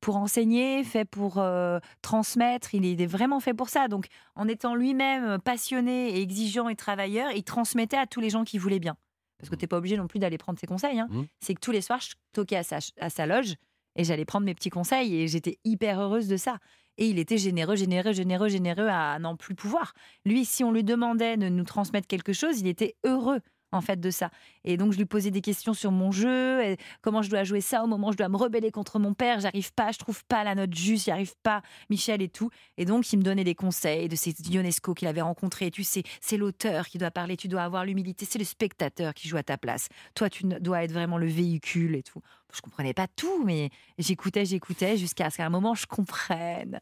[0.01, 2.75] pour enseigner, fait pour euh, transmettre.
[2.75, 3.89] Il était vraiment fait pour ça.
[3.89, 8.45] Donc, en étant lui-même passionné et exigeant et travailleur, il transmettait à tous les gens
[8.45, 8.97] qui voulaient bien.
[9.39, 10.99] Parce que tu n'es pas obligé non plus d'aller prendre ses conseils.
[11.01, 11.09] hein.
[11.11, 11.25] Mm.
[11.41, 13.55] C'est que tous les soirs, je toquais à sa, à sa loge
[13.97, 16.59] et j'allais prendre mes petits conseils et j'étais hyper heureuse de ça.
[16.97, 19.95] Et il était généreux, généreux, généreux, généreux à n'en plus pouvoir.
[20.25, 23.41] Lui, si on lui demandait de nous transmettre quelque chose, il était heureux
[23.75, 24.31] en fait de ça.
[24.65, 27.61] Et donc je lui posais des questions sur mon jeu, et comment je dois jouer
[27.61, 30.25] ça au moment où je dois me rebeller contre mon père, j'arrive pas, je trouve
[30.25, 32.51] pas la note juste, j'y arrive pas, Michel et tout.
[32.77, 35.71] Et donc il me donnait des conseils de ces Ionesco qu'il avait rencontrés.
[35.71, 39.29] Tu sais, c'est l'auteur qui doit parler, tu dois avoir l'humilité, c'est le spectateur qui
[39.29, 39.89] joue à ta place.
[40.15, 42.21] Toi, tu dois être vraiment le véhicule et tout.
[42.53, 46.81] Je comprenais pas tout, mais j'écoutais, j'écoutais jusqu'à ce qu'à un moment je comprenne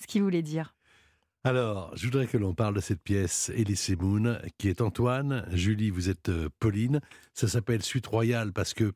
[0.00, 0.75] ce qu'il voulait dire.
[1.50, 5.46] Alors, je voudrais que l'on parle de cette pièce, Elise Moon, qui est Antoine.
[5.52, 7.00] Julie, vous êtes euh, Pauline.
[7.34, 8.92] Ça s'appelle Suite Royale parce que,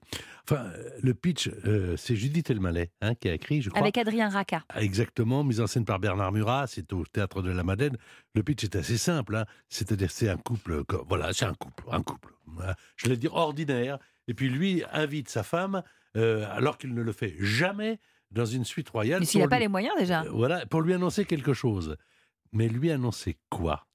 [0.50, 3.80] enfin, euh, le pitch, euh, c'est Judith Elmaleh hein, qui a écrit, je crois.
[3.80, 4.64] Avec Adrien Raca.
[4.74, 7.96] Exactement, mise en scène par Bernard Murat, c'est au théâtre de la Madeleine.
[8.34, 9.44] Le pitch est assez simple, hein.
[9.68, 12.34] c'est-à-dire c'est un couple, co- voilà, c'est un couple, un couple.
[12.46, 12.74] Voilà.
[12.96, 13.98] Je vais dire ordinaire.
[14.26, 15.82] Et puis lui invite sa femme,
[16.16, 18.00] euh, alors qu'il ne le fait jamais,
[18.32, 19.20] dans une suite royale.
[19.20, 20.24] Mais s'il n'a pas lui- les moyens déjà.
[20.32, 21.96] Voilà, pour lui annoncer quelque chose.
[22.52, 23.86] Mais lui annoncer quoi?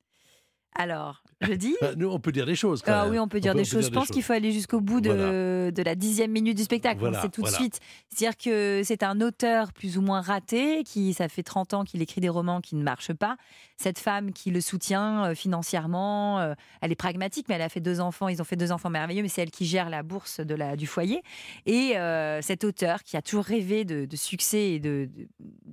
[0.74, 1.76] Alors, je dis.
[1.82, 2.82] Bah, Nous, on peut dire des choses.
[2.82, 3.12] Quand Ah même.
[3.14, 3.86] oui, on peut dire des choses.
[3.86, 5.72] Je pense qu'il faut aller jusqu'au bout de, Voilà.
[5.72, 7.00] de la dixième minute du spectacle.
[7.00, 7.58] Voilà, sait tout voilà.
[7.58, 7.80] de suite.
[8.10, 12.02] C'est-à-dire que c'est un auteur plus ou moins raté, qui ça fait 30 ans qu'il
[12.02, 13.38] écrit des romans qui ne marchent pas.
[13.78, 17.82] Cette femme qui le soutient euh, financièrement, euh, elle est pragmatique, mais elle a fait
[17.82, 18.28] deux enfants.
[18.30, 20.76] Ils ont fait deux enfants merveilleux, mais c'est elle qui gère la bourse de la,
[20.78, 21.22] du foyer.
[21.66, 25.10] Et euh, cet auteur qui a toujours rêvé de, de succès et de-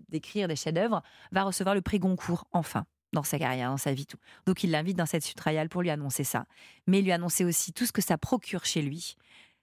[0.08, 4.06] d'écrire des chefs-d'œuvre va recevoir le prix Goncourt enfin dans sa carrière, dans sa vie,
[4.06, 4.18] tout.
[4.46, 6.46] Donc il l'invite dans cette suite royale pour lui annoncer ça,
[6.86, 9.16] mais lui annoncer aussi tout ce que ça procure chez lui.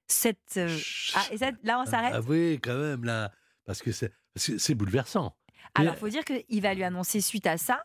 [0.07, 0.77] Cette euh,
[1.15, 2.13] ah, et là on s'arrête.
[2.15, 3.31] Ah oui, quand même, là.
[3.65, 5.35] Parce que c'est bouleversant.
[5.75, 7.83] Alors faut dire qu'il va lui annoncer suite à ça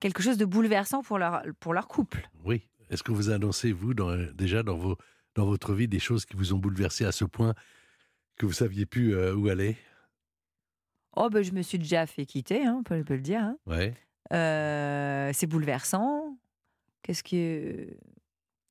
[0.00, 2.28] quelque chose de bouleversant pour leur pour leur couple.
[2.44, 2.66] Oui.
[2.88, 4.96] Est-ce que vous annoncez, vous, dans- déjà dans, vos,
[5.36, 7.54] dans votre vie, des choses qui vous ont bouleversé à ce point
[8.36, 9.76] que vous saviez plus euh, où aller?
[11.16, 13.40] Oh ben je me suis déjà fait quitter, hein, on peut, on peut le dire.
[13.42, 13.56] hein.
[13.66, 13.94] Ouais.
[14.32, 16.36] Euh, c'est bouleversant.
[17.02, 17.88] Qu'est-ce que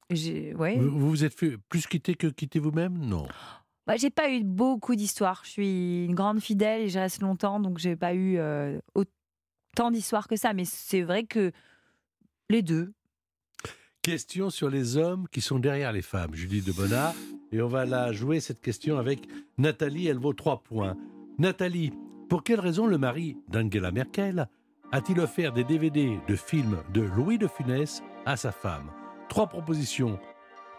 [0.09, 0.77] j'ai ouais.
[0.77, 2.97] Vous vous vous êtes fait plus quitter que quitter vous-même?
[2.97, 3.27] Non.
[3.87, 5.41] Bah, j'ai pas eu beaucoup d'histoires.
[5.45, 9.89] Je suis une grande fidèle et je reste longtemps, donc j'ai pas eu euh, autant
[9.91, 10.53] d'histoires que ça.
[10.53, 11.51] Mais c'est vrai que
[12.49, 12.93] les deux.
[14.01, 16.33] Question sur les hommes qui sont derrière les femmes.
[16.33, 17.15] Julie de Bonnard.
[17.51, 20.07] Et on va la jouer, cette question, avec Nathalie.
[20.07, 20.95] Elle vaut trois points.
[21.39, 21.91] Nathalie,
[22.29, 24.47] pour quelle raison le mari d'Angela Merkel
[24.91, 28.89] a-t-il offert des DVD de films de Louis de Funès à sa femme?
[29.27, 30.19] Trois propositions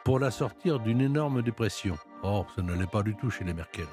[0.05, 1.94] pour la sortir d'une énorme dépression.
[2.23, 3.87] Oh, ça ne l'est pas du tout chez les Merkel.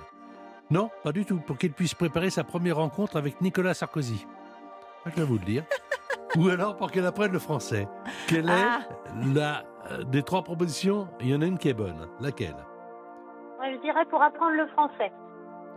[0.70, 1.38] Non, pas du tout.
[1.38, 4.26] Pour qu'il puisse préparer sa première rencontre avec Nicolas Sarkozy.
[5.06, 5.64] Je vais vous le dire.
[6.38, 7.88] Ou alors pour qu'elle apprenne le français.
[8.28, 8.80] Quelle Ah.
[9.22, 11.08] est la euh, des trois propositions?
[11.22, 12.08] Il y en a une qui est bonne.
[12.20, 12.56] Laquelle?
[13.64, 15.12] Je dirais pour apprendre le français.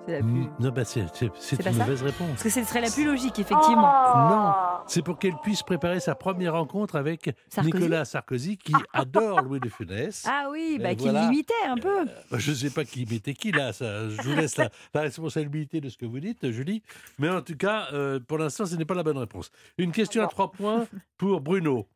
[0.06, 0.46] C'est la plus...
[0.58, 2.28] Non, bah c'est une mauvaise réponse.
[2.30, 3.92] Parce que ce serait la plus logique, effectivement.
[4.14, 4.28] Oh.
[4.30, 4.52] Non.
[4.86, 9.60] C'est pour qu'elle puisse préparer sa première rencontre avec Sarkozy Nicolas Sarkozy, qui adore Louis
[9.60, 10.24] de Funès.
[10.28, 11.22] Ah oui, bah, Euh, qui voilà.
[11.24, 12.06] l'imitait un peu.
[12.32, 15.80] Je ne sais pas qui mettait qui là, ça, je vous laisse la, la responsabilité
[15.80, 16.82] de ce que vous dites, Julie.
[17.18, 19.50] Mais en tout cas, euh, pour l'instant, ce n'est pas la bonne réponse.
[19.78, 20.86] Une question à trois points
[21.18, 21.86] pour Bruno.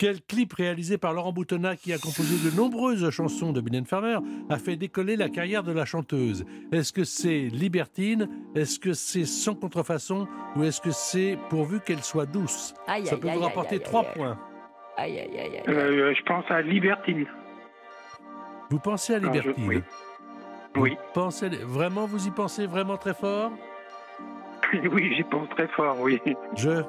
[0.00, 4.16] Quel clip réalisé par Laurent Boutonnat, qui a composé de nombreuses chansons de Mylène Farmer,
[4.48, 6.46] a fait décoller la carrière de la chanteuse?
[6.72, 8.26] Est-ce que c'est Libertine?
[8.54, 10.26] Est-ce que c'est Sans contrefaçon?
[10.56, 12.72] Ou est-ce que c'est Pourvu qu'elle soit douce?
[12.86, 14.38] Aïe, Ça aïe, peut aïe, vous rapporter trois points.
[14.96, 15.62] Aïe, aïe, aïe, aïe.
[15.68, 17.26] Euh, je pense à Libertine.
[18.70, 19.68] Vous pensez à Non, je- Libertine?
[19.68, 19.82] oui.
[20.76, 20.96] Vous Oui.
[21.12, 23.52] pensez, vraiment, vous y pensez vraiment très fort?
[24.92, 26.18] Oui, j'y pense très fort, oui.
[26.56, 26.80] Je,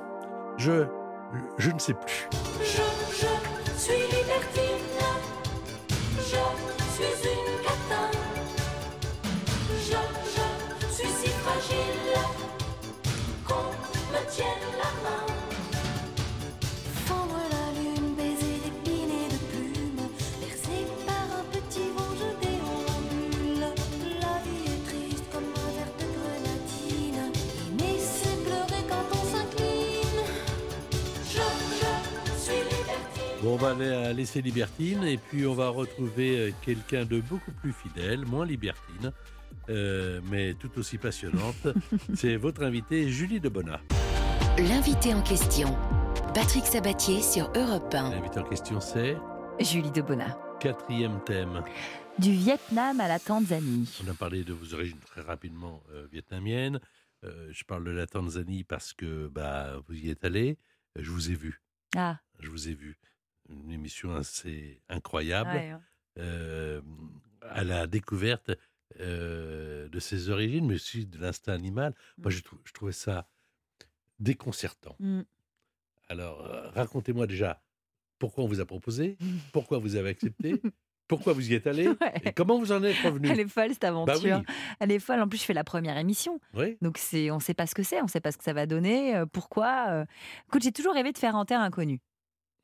[0.57, 0.85] je,
[1.57, 2.29] je ne sais plus.
[2.63, 2.79] Je
[33.41, 37.73] Bon, on va laisser Libertine et puis on va retrouver euh, quelqu'un de beaucoup plus
[37.73, 39.11] fidèle, moins libertine,
[39.69, 41.67] euh, mais tout aussi passionnante.
[42.15, 43.81] C'est votre invitée, Julie Debona.
[44.57, 45.77] L'invité en question,
[46.33, 48.09] Patrick Sabatier sur Europe 1.
[48.11, 49.17] L'invitée en question, c'est
[49.59, 50.37] Julie Debona.
[50.59, 51.63] quatrième thème.
[52.19, 54.01] Du Vietnam à la Tanzanie.
[54.05, 56.79] On a parlé de vos origines très rapidement euh, vietnamiennes.
[57.23, 60.57] Euh, je parle de la Tanzanie parce que bah, vous y êtes allé.
[60.97, 61.61] Je vous ai vu.
[61.95, 62.97] Ah, Je vous ai vu.
[63.49, 65.51] Une émission assez incroyable.
[65.51, 65.73] ouais,
[66.19, 66.81] euh,
[67.49, 68.51] à la découverte
[69.01, 71.93] euh, de ses origines, mais aussi de l'instinct animal.
[72.17, 73.27] Moi, je, trou- je trouvais ça
[74.19, 74.95] déconcertant.
[74.99, 75.21] Mm.
[76.09, 77.61] Alors, euh, racontez-moi déjà
[78.19, 79.37] pourquoi on vous a proposé, Mm.
[79.53, 80.61] pourquoi vous avez accepté,
[81.07, 81.95] pourquoi vous y êtes allé, Ouais.
[82.25, 83.27] et comment vous en êtes revenu.
[83.29, 84.37] Elle est folle cette Bah aventure.
[84.47, 85.19] oui, Elle est folle.
[85.21, 86.39] En plus, je fais la première émission.
[86.53, 86.77] oui.
[86.81, 88.43] Donc, c'est, on ne sait pas ce que c'est, on ne sait pas ce que
[88.43, 90.05] ça va donner, euh, pourquoi.
[90.47, 91.99] Écoute, j'ai toujours rêvé de faire un terre inconnu.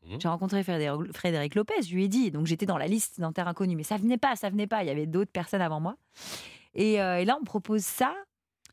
[0.08, 0.22] Mhm.
[0.22, 3.48] J'ai rencontré Frédéric, Lopez, je lui ai dit, donc j'étais dans la liste d'un terre
[3.48, 4.84] inconnu, mais ça venait pas, ça venait pas.
[4.84, 5.96] Il y avait d'autres personnes avant moi.
[6.74, 8.16] Et, euh, là, on propose ça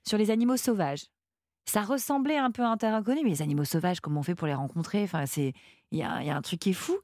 [0.06, 1.06] sur les animaux sauvages.
[1.66, 4.34] Ça ressemblait un peu à un terre inconnu, mais les animaux sauvages, comment on fait
[4.34, 5.02] pour les rencontrer?
[5.02, 5.54] Enfin, c'est
[5.90, 6.98] il y a, un truc qui est fou.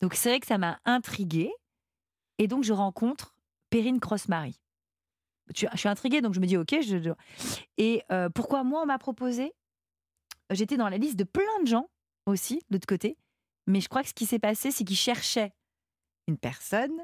[0.00, 1.50] Donc c'est vrai que ça m'a intriguée.
[2.38, 3.34] Et donc je rencontre
[3.70, 4.60] Perrine Cross-Marie.
[5.54, 6.76] Je, je suis intriguée, donc je me dis ok.
[6.82, 7.14] Je-
[7.78, 9.52] Et euh, pourquoi moi on m'a proposé?
[10.50, 11.88] J'étais dans la liste de plein de gens
[12.26, 13.16] aussi, de l'autre côté.
[13.66, 15.52] Mais je crois que ce qui s'est passé, c'est qu'ils cherchaient
[16.28, 16.96] une personne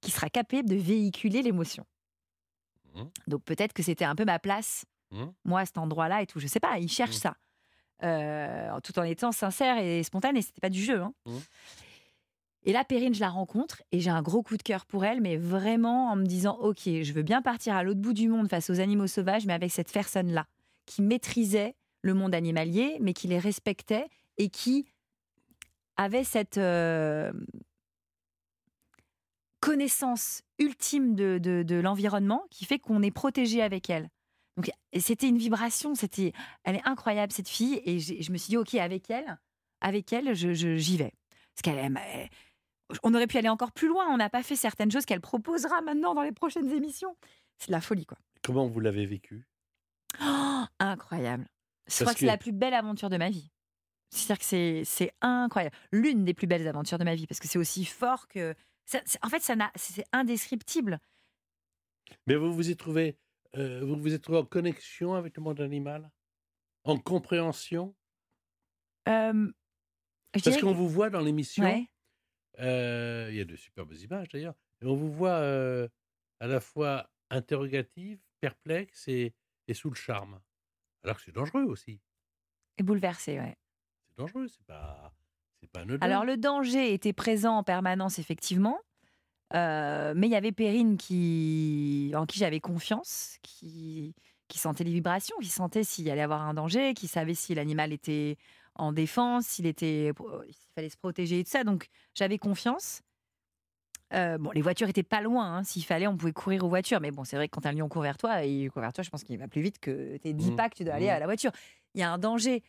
[0.00, 1.84] qui sera capable de véhiculer l'émotion.
[2.94, 3.10] Mhm.
[3.28, 5.32] Donc peut-être que c'était un peu ma place, Mhm.
[5.44, 6.38] moi, à cet endroit-là et tout.
[6.40, 7.20] Je sais pas, ils cherchent Mhm.
[7.20, 7.36] ça.
[8.02, 11.00] Euh, tout en étant sincère et spontané, c'était pas du jeu.
[11.00, 11.14] hein.
[12.64, 15.20] Et là, Perrine, je la rencontre et j'ai un gros coup de cœur pour elle,
[15.20, 18.48] mais vraiment en me disant Ok, je veux bien partir à l'autre bout du monde
[18.48, 20.46] face aux animaux sauvages, mais avec cette personne-là,
[20.86, 24.06] qui maîtrisait le monde animalier, mais qui les respectait
[24.38, 24.86] et qui
[25.96, 27.32] avait cette euh,
[29.60, 34.08] connaissance ultime de, de- de l'environnement qui fait qu'on est protégé avec elle.
[34.56, 36.32] Donc c'était une vibration, c'était,
[36.64, 39.38] elle est incroyable cette fille et je me suis dit ok avec elle,
[39.80, 41.12] avec elle, je, je- j'y vais.
[41.54, 42.28] Parce qu'elle, aime- elle-
[43.02, 44.06] on aurait pu aller encore plus loin.
[44.12, 47.16] On n'a pas fait certaines choses qu'elle proposera maintenant dans les prochaines émissions.
[47.58, 48.18] C'est de la folie quoi.
[48.42, 49.46] Comment vous l'avez vécu
[50.22, 51.46] Oh, incroyable.
[51.88, 53.50] Je crois que c'est la plus belle aventure de ma vie.
[54.12, 55.74] C'est-à-dire que c'est, incroyable.
[55.90, 58.54] L'une des plus belles aventures de ma vie, parce que c'est aussi fort que.
[58.84, 60.98] ça- en fait, ça c'est indescriptible.
[62.26, 63.16] Mais vous vous êtes trouvé,
[63.56, 66.10] euh, vous vous êtes trouvé en connexion avec le monde animal,
[66.84, 67.94] en compréhension,
[69.08, 69.50] Euh,
[70.32, 71.64] parce qu'on que- vous voit dans l'émission.
[71.64, 71.86] Ouais.
[72.58, 74.54] Euh, il y a de superbes images d'ailleurs.
[74.82, 75.88] Et on vous voit euh,
[76.40, 79.32] à la fois interrogative, perplexe et,
[79.68, 80.38] et sous le charme.
[81.02, 81.98] Alors que c'est dangereux aussi.
[82.78, 83.56] Et bouleversée, ouais.
[84.26, 85.12] C'est dangereux, c'est pas,
[85.60, 86.04] c'est pas anodin.
[86.06, 88.78] Alors, le danger était présent en permanence, effectivement.
[89.54, 94.14] Euh, mais il y avait Perrine qui, en qui j'avais confiance, qui,
[94.48, 97.54] qui sentait les vibrations, qui sentait s'il allait y avoir un danger, qui savait si
[97.54, 98.36] l'animal était
[98.76, 100.12] en défense, s'il était,
[100.50, 101.64] s'il fallait se protéger et tout ça.
[101.64, 103.02] Donc j'avais confiance.
[104.14, 105.56] Euh, bon, les voitures étaient pas loin.
[105.58, 105.64] hein.
[105.64, 107.00] S'il fallait, on pouvait courir aux voitures.
[107.00, 109.02] Mais bon, c'est vrai que quand un lion court vers toi, il court vers toi,
[109.04, 110.56] je pense qu'il va plus vite que tes 10 Mmh.
[110.56, 111.10] pas que tu dois aller Mmh.
[111.10, 111.52] à la voiture.
[111.94, 112.62] Il y a un danger.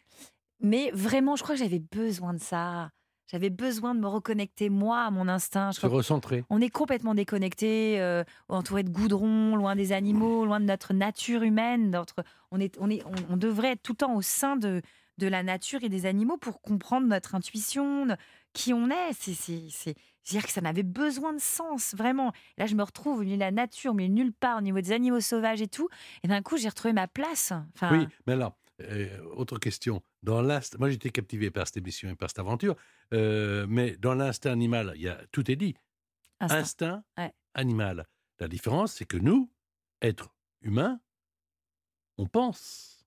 [0.63, 2.89] Mais vraiment, je crois que j'avais besoin de ça.
[3.31, 5.71] J'avais besoin de me reconnecter, moi, à mon instinct.
[5.71, 6.43] Je Se recentrer.
[6.49, 11.41] on est complètement déconnecté, euh, entouré de goudron, loin des animaux, loin de notre nature
[11.43, 11.89] humaine.
[11.89, 12.15] Notre,
[12.51, 14.81] on, est, on, est, on, on devrait être tout le temps au sein de,
[15.17, 18.07] de la nature et des animaux pour comprendre notre intuition,
[18.53, 19.13] qui on est.
[19.19, 19.95] C'est, c'est, c'est-
[20.25, 22.31] c'est-à-dire que ça m'avait besoin de sens, vraiment.
[22.57, 24.93] Là, je me retrouve au milieu de la nature, mais nulle part, au niveau des
[24.93, 25.89] animaux sauvages et tout.
[26.23, 27.51] Et d'un coup, j'ai retrouvé ma place.
[27.75, 30.01] Enfin, Oui, mais alors, euh, autre question.
[30.23, 32.75] Dans l'instinct, moi j'étais captivé par cette émission et par cette aventure,
[33.13, 35.75] euh, mais dans l'instinct animal, il y a, tout est dit.
[36.39, 36.57] instinct.
[36.59, 37.33] Instinct Ouais.
[37.53, 38.07] animal.
[38.39, 39.51] La différence, c'est que nous,
[40.01, 40.99] êtres humains,
[42.17, 43.05] on pense,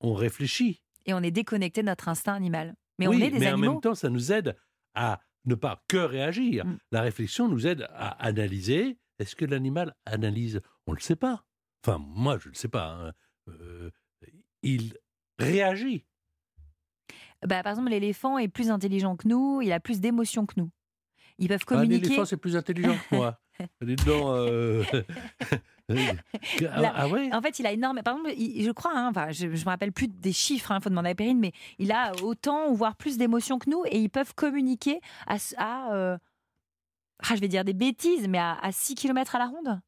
[0.00, 0.82] on réfléchit.
[1.06, 2.74] Et on est déconnecté de notre instinct animal.
[2.98, 3.72] Mais oui, on est des mais en animaux.
[3.72, 4.56] même temps, ça nous aide
[4.94, 6.66] à ne pas que réagir.
[6.66, 6.78] Mm.
[6.92, 8.98] La réflexion nous aide à analyser.
[9.18, 10.60] Est-ce que l'animal analyse?
[10.86, 11.44] On ne le sait pas.
[11.84, 12.88] Enfin, moi, je ne le sais pas.
[12.92, 13.12] hein.
[13.48, 13.90] Euh,
[14.62, 14.94] il
[15.38, 16.04] réagit.
[17.46, 20.70] Bah, par exemple, l'éléphant est plus intelligent que nous, il a plus d'émotions que nous.
[21.38, 22.06] Ils peuvent Un communiquer.
[22.06, 23.40] éléphant, c'est plus intelligent que moi.
[23.80, 24.84] Donc, euh,
[25.90, 25.94] ah,
[26.80, 27.30] La- ah ouais?
[27.34, 28.02] En fait, il a énormément.
[28.02, 30.82] Par exemple, il- je crois, hein, enfin, je ne me rappelle plus des chiffres, il
[30.82, 33.98] faut demander à Perrine, mais il a autant ou voire plus d'émotions que nous et
[34.00, 36.18] ils peuvent communiquer à, euh,
[37.22, 39.80] ah, je vais dire des bêtises, mais à, à 6 km à la ronde?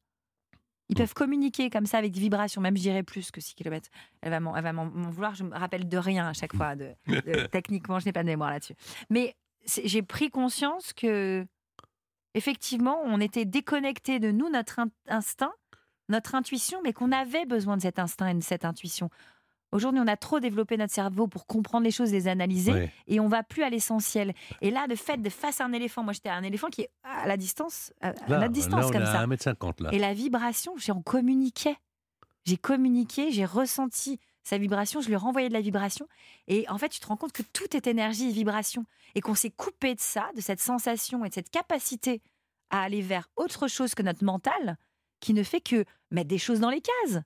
[0.89, 0.97] Ils Mm.
[0.97, 3.89] peuvent communiquer comme ça avec des vibrations, même je dirais plus que 6 km.
[4.21, 6.75] Elle va m'en vouloir, je me rappelle de rien à chaque fois.
[6.75, 8.75] De, de- techniquement, je n'ai pas de mémoire là-dessus.
[9.09, 11.45] Mais j'ai pris conscience que,
[12.33, 15.53] effectivement, on était déconnecté de nous, notre in- instinct,
[16.09, 19.09] notre intuition, mais qu'on avait besoin de cet instinct et de cette intuition.
[19.73, 23.27] Aujourd'hui, on a trop développé notre cerveau pour comprendre les choses, les analyser, et on
[23.27, 24.33] va plus à l'essentiel.
[24.61, 26.81] Et là, de fait, de face à un éléphant, moi j'étais à un éléphant qui
[26.81, 29.21] est à la distance, à, Là, notre distance là, on comme ça.
[29.21, 29.89] à 1m50 là.
[29.93, 31.75] Et la vibration, on communiquait.
[32.45, 36.07] J'ai communiqué, j'ai ressenti sa vibration, je lui renvoyais de la vibration.
[36.47, 38.85] Et en fait, tu te rends compte que tout est énergie et vibration.
[39.15, 42.21] Et qu'on s'est coupé de ça, de cette sensation et de cette capacité
[42.69, 44.77] à aller vers autre chose que notre mental,
[45.19, 47.21] qui ne fait que mettre des choses dans les cases.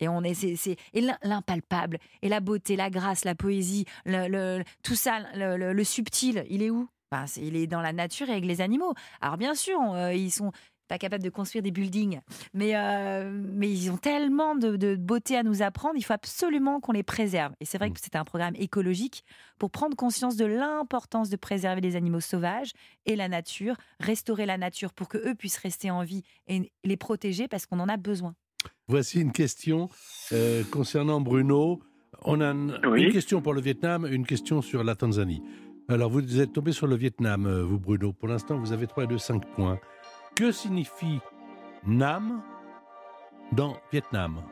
[0.00, 4.28] Et on est, c'est, c'est- et l'impalpable, et la beauté, la grâce, la poésie, le,
[4.28, 6.88] le- tout ça, le, le- le subtil, il est où?
[7.10, 8.92] Ben, Il est dans la nature et avec les animaux.
[9.20, 10.52] Alors bien sûr, on- euh, ils sont
[10.88, 12.20] pas capables de construire des buildings,
[12.54, 16.78] mais, euh, mais ils ont tellement de, de beauté à nous apprendre, il faut absolument
[16.78, 17.52] qu'on les préserve.
[17.58, 19.24] Et c'est vrai que c'était un programme écologique
[19.58, 22.70] pour prendre conscience de l'importance de préserver les animaux sauvages
[23.04, 26.96] et la nature, restaurer la nature pour que eux puissent rester en vie et les
[26.96, 28.36] protéger parce qu'on en a besoin.
[28.88, 29.88] Voici une question
[30.32, 31.80] euh, concernant Bruno.
[32.22, 33.04] On a une, Oui.
[33.04, 35.42] une question pour le Vietnam, une question sur la Tanzanie.
[35.88, 38.12] Alors, vous êtes tombé sur le Vietnam, euh, vous, Bruno.
[38.12, 39.78] Pour l'instant, vous avez 3 2, 5 points.
[40.34, 41.20] Que signifie
[41.86, 42.40] Nam
[43.52, 44.42] dans Vietnam?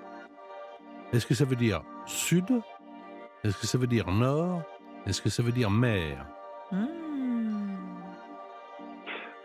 [1.12, 2.44] Est-ce que ça veut dire sud?
[3.42, 4.62] Est-ce que ça veut dire nord?
[5.06, 6.26] Est-ce que ça veut dire mer?
[6.72, 6.76] Mmh.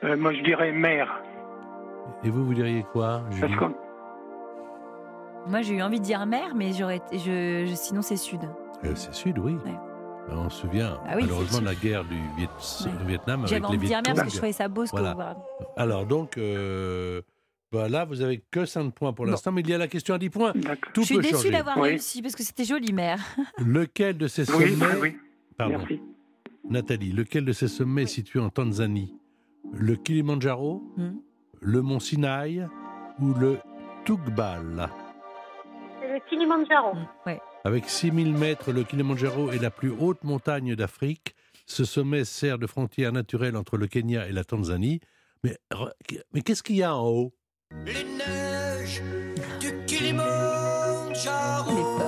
[0.03, 1.07] Euh, moi, je dirais mer.
[2.24, 3.55] Et vous, vous diriez quoi Julie?
[3.57, 3.74] Parce
[5.48, 8.42] Moi, j'ai eu envie de dire mer, mais j'aurais, je, je- sinon c'est sud.
[8.86, 9.54] Euh, C'est sud, oui.
[9.66, 9.74] Ouais.
[10.30, 12.92] Ben, On se souvient Ah oui, malheureusement de la guerre du Viet- Ouais.
[13.08, 15.14] Vietnam avec J'avais envie de dire mer parce que je trouvais ça beau ce Voilà.
[15.16, 15.38] voilà.
[15.76, 17.22] Alors donc, euh,
[17.72, 20.14] bah là, vous avez que 5 points pour l'instant, mais il y a la question
[20.14, 20.54] à 10 points.
[20.94, 21.50] Tout Je suis changer.
[21.52, 21.90] d'avoir Oui.
[21.90, 23.20] réussi parce que c'était joli, mer.
[23.58, 24.68] Lequel de ces sommets,
[25.02, 25.18] oui,
[25.58, 26.00] pardon, merci.
[26.70, 29.16] Nathalie, lequel de ces sommets est situé en Tanzanie
[29.74, 31.16] Le Kilimandjaro, Hmm.
[31.62, 32.68] le mont Sinaï
[33.20, 33.58] ou le
[34.06, 34.90] Tugbal
[36.30, 36.93] Kilimanjaro.
[36.93, 37.41] Mm, ouais.
[37.65, 41.36] Avec 6000 mètres, le Kilimandjaro est la plus haute montagne d'Afrique.
[41.65, 45.01] Ce sommet sert de frontière naturelle entre le Kenya et la Tanzanie.
[45.43, 45.57] Mais,
[46.34, 47.34] mais qu'est-ce qu'il y a en haut?
[47.86, 49.01] Les neiges
[49.59, 51.99] du Kilimandjaro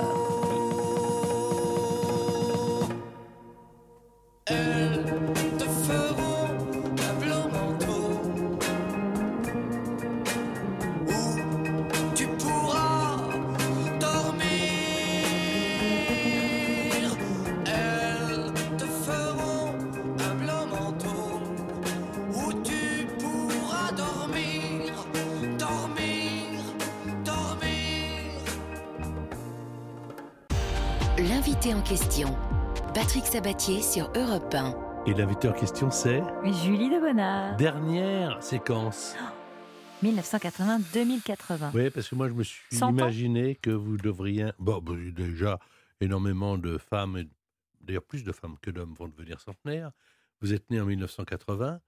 [31.64, 32.36] L'invité en question,
[32.96, 35.04] Patrick Sabatier sur Europe 1.
[35.06, 37.56] Et l'invité en question, c'est Julie de Bonnard.
[37.56, 39.16] Dernière séquence.
[40.04, 41.70] 1980-2080.
[41.76, 44.50] Oui, parce que moi, je me suis 100 ans imaginé que vous devriez.
[44.58, 45.60] Bon, bon, déjà,
[46.00, 47.30] énormément de femmes, et
[47.80, 49.92] d'ailleurs plus de femmes que d'hommes, vont devenir centenaires.
[50.42, 51.80] Vous êtes né en 1980.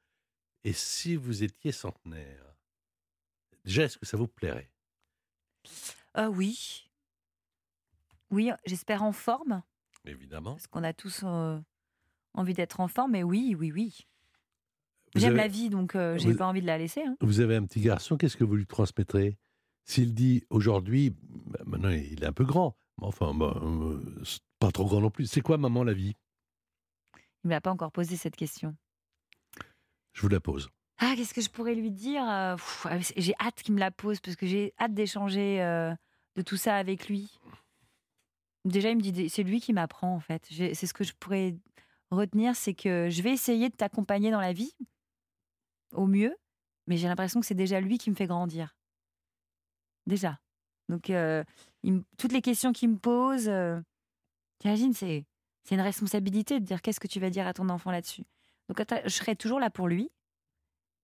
[0.66, 2.46] Et si vous étiez centenaire,
[3.66, 4.70] déjà, est-ce que ça vous plairait?
[6.14, 6.92] Ah oui.
[8.34, 9.62] Oui, j'espère en forme,
[10.06, 10.54] Évidemment.
[10.54, 11.60] parce qu'on a tous, euh,
[12.34, 14.08] envie d'être enfant, mais oui, oui, oui.
[15.16, 17.04] J'aime avez- la vie, donc euh, j'ai vous- pas envie de la laisser.
[17.04, 17.16] hein.
[17.22, 19.38] Vous avez un petit garçon, qu'est-ce que vous lui transmettrez?
[19.86, 24.42] S'il dit aujourd'hui, bah, maintenant il est un peu grand, mais enfin, bah, euh, c'est
[24.60, 25.28] pas trop grand non plus.
[25.28, 26.16] C'est quoi, maman, la vie?
[27.44, 28.76] Il m'a pas encore posé cette question.
[30.14, 30.70] Je vous la pose.
[30.98, 32.56] Ah, qu'est-ce que je pourrais lui dire Euh,
[32.86, 35.94] ah, J'ai hâte qu'il me la pose parce que j'ai hâte d'échanger euh,
[36.36, 37.40] de tout ça avec lui.
[38.66, 40.48] Déjà, il me dit, c'est lui qui m'apprend en fait.
[40.50, 41.56] C'est ce que je pourrais
[42.12, 44.74] retenir, c'est que je vais essayer de t'accompagner dans la vie
[45.94, 46.36] au mieux,
[46.88, 48.76] mais j'ai l'impression que c'est déjà lui qui me fait grandir.
[50.08, 50.40] Déjà.
[50.90, 51.44] Donc, euh,
[52.18, 53.80] toutes les questions qu'il me pose, euh,
[54.60, 55.26] t'imagines, c'est
[55.64, 58.26] c'est une responsabilité de dire qu'est-ce que tu vas dire à ton enfant là-dessus.
[58.68, 60.12] Donc, je serai toujours là pour lui,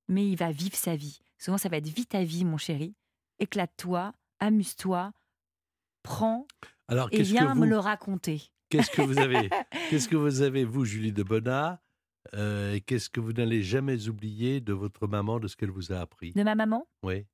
[0.07, 1.20] mais il va vivre sa vie.
[1.38, 2.93] Souvent, ça va être vis ta vie, mon chéri.
[3.39, 5.14] Éclate-toi, amuse-toi,
[6.03, 6.45] prends
[6.90, 8.42] Alors, et viens vous, me le raconter.
[8.70, 9.50] qu'est-ce que vous avez,
[9.90, 11.82] qu'est-ce que vous avez, vous, Julie de Bonnat,
[12.34, 15.92] euh, et qu'est-ce que vous n'allez jamais oublier de votre maman, de ce qu'elle vous
[15.92, 16.34] a appris?
[16.34, 16.88] De ma maman?
[17.04, 17.26] Oui.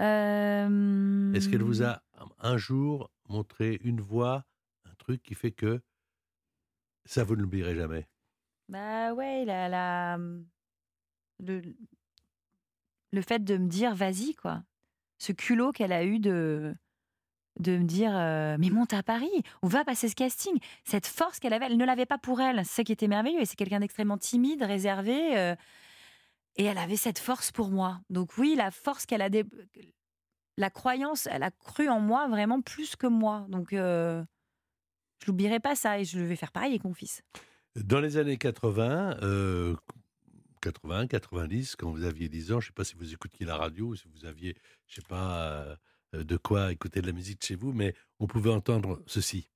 [0.00, 2.02] Euh, Est-ce qu'elle vous a
[2.40, 4.44] un jour montré une voie,
[4.90, 5.80] un truc qui fait que
[7.04, 8.08] ça vous ne l'oublierez jamais?
[8.68, 10.18] Bah ouais, la, la-
[11.38, 11.62] le,
[13.12, 14.64] le fait de me dire vas-y, quoi.
[15.18, 16.74] Ce culot qu'elle a eu de,
[17.60, 19.30] de me dire euh, mais monte à Paris,
[19.62, 20.58] on va passer ce casting.
[20.84, 22.58] Cette force qu'elle avait, elle ne l'avait pas pour elle.
[22.64, 23.40] C'est ça qui était merveilleux.
[23.40, 25.36] Et c'est quelqu'un d'extrêmement timide, réservé.
[25.38, 25.54] euh,
[26.56, 28.00] et elle avait cette force pour moi.
[28.10, 29.28] Donc oui, la force qu'elle a...
[30.56, 33.44] La croyance, elle a cru en moi vraiment plus que moi.
[33.48, 34.22] Donc euh,
[35.24, 37.22] je n'oublierai pas ça et je vais faire pareil avec mon fils.
[37.74, 39.74] Dans les années 80, euh,
[40.62, 43.56] 80, 90, quand vous aviez 10 ans, je ne sais pas si vous écoutiez la
[43.56, 44.54] radio, si vous aviez,
[44.86, 45.76] je sais pas,
[46.22, 49.48] de quoi écouter de la musique chez vous, mais on pouvait entendre ceci.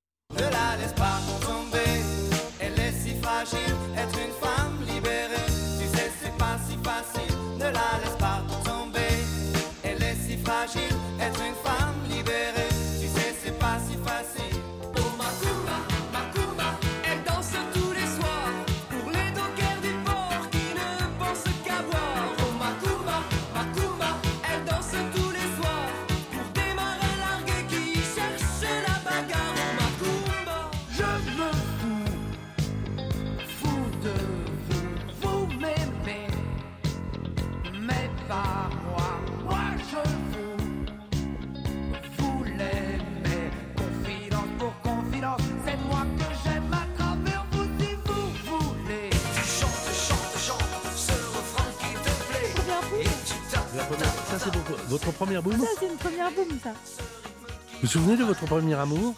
[54.88, 56.72] Votre, première boum Ça, c'est une première boum, ça.
[56.72, 59.14] Vous vous souvenez de votre premier amour?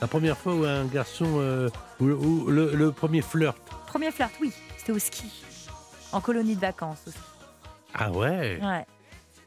[0.00, 1.68] La première fois où un garçon, euh,
[2.00, 3.56] où, où le, le premier flirt?
[3.86, 5.30] Premier flirt, oui, c'était au ski.
[6.12, 7.18] En colonie de vacances aussi.
[7.94, 8.86] Ah ouais, Ouais.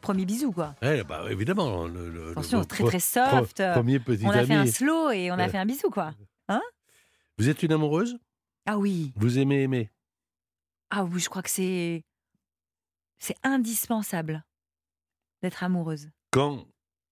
[0.01, 0.75] Premier bisou, quoi.
[0.81, 1.85] Ouais, bah, Évidemment.
[1.87, 3.55] Le, le- Attention, très très soft.
[3.63, 4.47] pro- premier petit on a ami.
[4.47, 5.49] fait un slow et on a Ouais.
[5.49, 6.11] fait un bisou, quoi.
[7.37, 8.17] Vous êtes une amoureuse?
[8.65, 9.11] Ah oui.
[9.15, 9.89] Vous aimez aimer?
[10.91, 12.03] Ah oui, je crois que c'est.
[13.17, 14.43] C'est indispensable
[15.43, 16.09] d'être amoureuse.
[16.31, 16.65] Quand,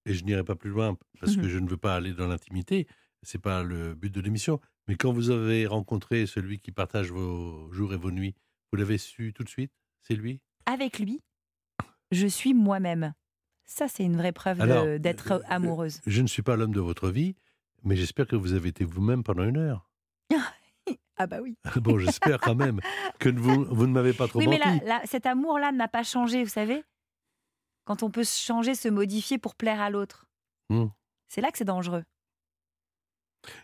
[0.06, 1.48] et je n'irai pas plus loin parce que Mhm.
[1.50, 2.88] je ne veux pas aller dans l'intimité,
[3.22, 7.72] c'est pas le but de l'émission, mais quand vous avez rencontré celui qui partage vos
[7.72, 8.34] jours et vos nuits,
[8.72, 9.72] vous l'avez su tout de suite?
[10.02, 10.42] C'est lui?
[10.66, 11.22] Avec lui,
[12.12, 13.14] je suis moi-même.
[13.66, 14.58] Ça, c'est une vraie preuve
[15.00, 16.02] d'être euh, amoureuse.
[16.08, 17.36] Je ne suis pas l'homme de votre vie,
[17.84, 19.90] mais j'espère que vous avez été vous-même pendant une heure.
[21.18, 21.56] Ah bah oui.
[21.76, 22.80] Bon, j'espère quand même
[23.20, 26.44] que vous, vous ne m'avez pas trop Oui, mais là, cet amour-là n'a pas changé,
[26.44, 26.84] vous savez?
[27.86, 30.28] Quand on peut se changer, se modifier pour plaire à l'autre.
[30.70, 30.88] Hmm.
[31.28, 32.04] C'est là que c'est dangereux.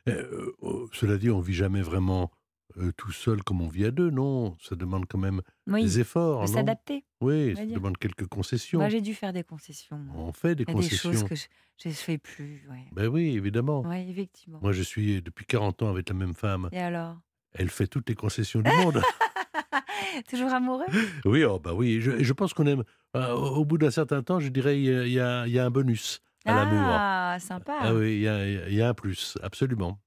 [0.08, 2.32] Euh, euh, cela dit, on vit jamais vraiment
[2.78, 4.58] euh, tout seul comme on vit à deux, non?
[4.60, 7.06] Ça demande quand même Oui, des efforts, s'adapter.
[7.22, 7.76] Oui, ça dire.
[7.76, 8.80] demande quelques concessions.
[8.80, 10.00] Moi, j'ai dû faire des concessions.
[10.16, 11.12] on fait des Il y a des concessions.
[11.12, 12.68] choses que je ne fais plus.
[12.70, 12.86] Ouais.
[12.92, 13.82] Ben oui, évidemment.
[13.82, 14.60] Ouais, effectivement.
[14.62, 16.70] Moi, je suis depuis 40 ans avec la même femme.
[16.72, 17.18] Et alors?
[17.54, 19.02] Elle fait toutes les concessions du monde.
[20.30, 20.86] Toujours amoureux?
[21.26, 22.00] Oui, oh, bah oui.
[22.02, 22.84] Je, je pense qu'on aime.
[23.16, 25.54] euh, au bout d'un certain temps, je dirais, il y a, il y a- il
[25.54, 26.80] y a un bonus à l'amour.
[26.84, 27.74] Ah, sympa.
[27.82, 30.00] Ah oui, il y, a, il y a un plus, absolument.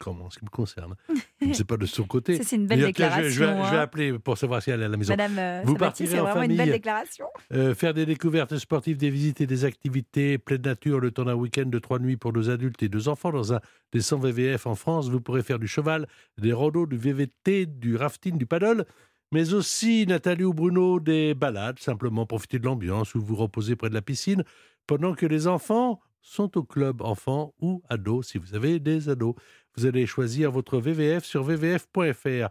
[0.00, 0.94] Comment, en ce qui me concerne.
[1.54, 2.40] Sais pas de son côté.
[2.40, 3.24] C'est une belle déclaration.
[3.24, 3.80] je, je vais, je vais hein.
[3.80, 5.12] appeler pour savoir si elle est à la maison.
[5.12, 6.72] Madame euh, Vous partirez c'est en vraiment une belle famille.
[6.74, 7.24] déclaration.
[7.52, 11.34] Euh, faire des découvertes sportives, des visites et des activités pleine nature le temps d'un
[11.34, 13.60] week-end de trois nuits pour deux adultes et deux enfants dans un
[13.92, 15.08] des 100 VVF en France.
[15.08, 16.06] Vous pourrez faire du cheval,
[16.36, 18.84] des randos, du VVT, du rafting, du paddle,
[19.30, 23.90] mais aussi, Nathalie ou Bruno, des balades, simplement profiter de l'ambiance ou vous reposer près
[23.90, 24.44] de la piscine
[24.86, 29.34] pendant que les enfants sont au club enfants ou ados, si vous avez des ados.
[29.76, 32.48] Vous allez choisir votre VVF sur vvf.fr.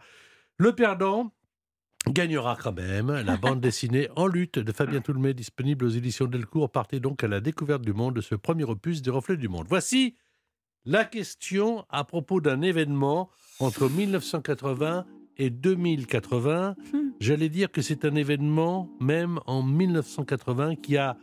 [0.57, 1.34] Le perdant
[2.07, 6.71] gagnera quand même la bande dessinée En lutte de Fabien Toulmé, disponible aux éditions Delcourt.
[6.71, 9.65] Partez donc à la découverte du monde de ce premier opus des Reflets du Monde.
[9.67, 10.15] Voici
[10.86, 15.05] la question à propos d'un événement entre 1980
[15.38, 16.76] et 2080.
[17.20, 21.18] J'allais dire que c'est un événement, même en 1980, qui a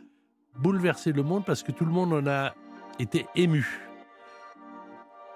[0.59, 2.53] bouleversé le monde parce que tout le monde en a
[2.99, 3.65] été ému.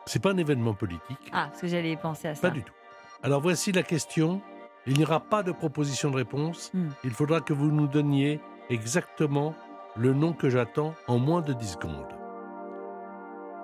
[0.06, 2.42] C'est pas un événement politique, Ah, parce que j'allais penser à ça.
[2.42, 2.74] pas du tout.
[3.22, 4.42] Alors voici la question.
[4.88, 6.72] Il n'y aura pas de proposition de réponse.
[6.74, 6.88] Hmm.
[7.04, 9.54] Il faudra que vous nous donniez exactement
[9.98, 12.08] le nom que j'attends en moins de 10 secondes.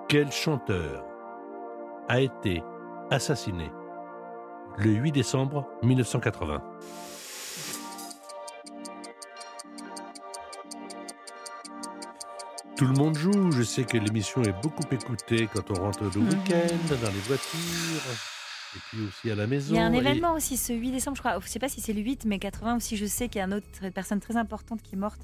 [0.08, 1.04] Quel chanteur
[2.08, 2.62] a été
[3.10, 3.70] assassiné
[4.78, 6.62] le 8 décembre 1980
[12.76, 13.52] Tout le monde joue.
[13.52, 16.28] Je sais que l'émission est beaucoup écoutée quand on rentre le Mhm.
[16.28, 18.02] week-end, dans les voitures,
[18.76, 19.74] et puis aussi à la maison.
[19.74, 21.38] Il y a un Et- événement aussi ce 8 décembre, je crois.
[21.40, 22.96] Je sais pas si c'est le 8, mais 80 aussi.
[22.96, 25.20] Je sais qu'il y a une autre personne très importante qui est morte.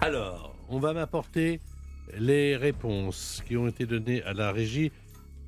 [0.00, 1.60] Alors, on va m'apporter
[2.18, 4.90] les réponses qui ont été données à la régie.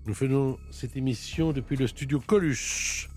[0.06, 3.08] Nous faisons cette émission depuis le studio Coluche,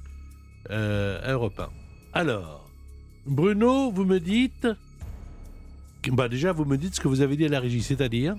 [0.70, 1.70] euh, à Europe 1.
[2.14, 2.70] Alors,
[3.26, 4.68] Bruno, vous me dites...
[6.12, 8.36] Bah déjà, vous me dites ce que vous avez dit à la régie, c'est-à-dire...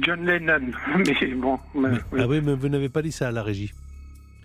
[0.00, 0.72] John Lennon.
[0.96, 1.58] Mais bon.
[1.74, 2.20] mais- Mais- oui.
[2.22, 3.72] Ah oui, mais vous n'avez pas dit ça à la régie.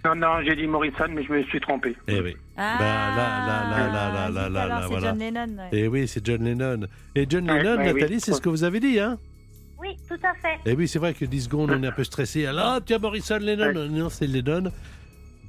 [0.05, 1.95] Non, non, j'ai dit Morrison, mais je me suis trompé.
[2.07, 2.35] Eh oui.
[2.57, 2.85] Ah, Bah,
[3.15, 5.07] là, là, là, là, là, là, là, là, c'est voilà.
[5.09, 5.57] John Lennon.
[5.57, 5.69] ouais.
[5.71, 6.87] Eh oui, c'est John Lennon.
[7.15, 8.01] Et John Lennon, ouais, oui.
[8.01, 9.17] Nathalie, c'est ce que vous avez dit, hein?
[9.83, 10.59] Oui, tout à fait.
[10.69, 12.45] Et oui, c'est vrai que 10 secondes, on est un peu stressé.
[12.45, 13.87] Alors, ah, tiens, Morrison, Lennon.
[13.89, 14.71] Non, c'est Lennon.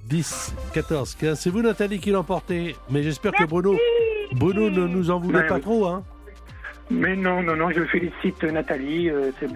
[0.09, 1.39] 10, 14, 15.
[1.41, 2.76] C'est vous, Nathalie, qui l'emportez.
[2.91, 3.78] Mais j'espère que Bruno,
[4.32, 5.61] Bruno ne nous en voulait Ouais, pas oui.
[5.62, 5.87] trop.
[5.87, 6.03] Hein.
[6.91, 9.09] Mais non, non, non, je félicite Nathalie.
[9.09, 9.49] euh, c'est-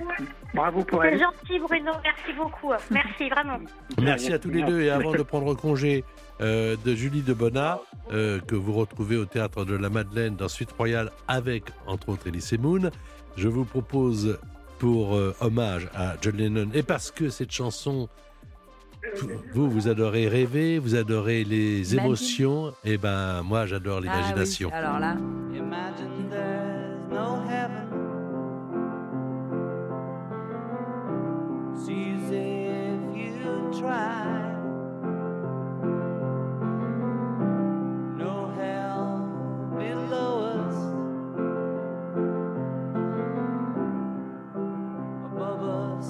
[0.54, 1.18] Bravo pour C'est elle.
[1.20, 1.92] gentil, Bruno.
[2.02, 2.72] Merci beaucoup.
[2.90, 3.58] Merci, vraiment.
[4.00, 4.80] Merci à tous les deux.
[4.80, 6.04] Et avant de prendre congé
[6.40, 7.80] euh, de Julie de Bonnat,
[8.12, 12.28] euh, que vous retrouvez au Théâtre de la Madeleine dans Suite Royale avec, entre autres,
[12.28, 12.90] Elise Moon,
[13.36, 14.38] je vous propose,
[14.78, 18.08] pour euh, hommage à John Lennon, et parce que cette chanson,
[19.54, 21.98] vous, vous adorez rêver, vous adorez les Imagine.
[22.06, 24.70] émotions, et ben moi, j'adore Ah oui, l'imagination.
[24.72, 25.16] alors là.
[25.54, 27.88] Imagine there's no heaven.
[31.90, 34.47] If you try.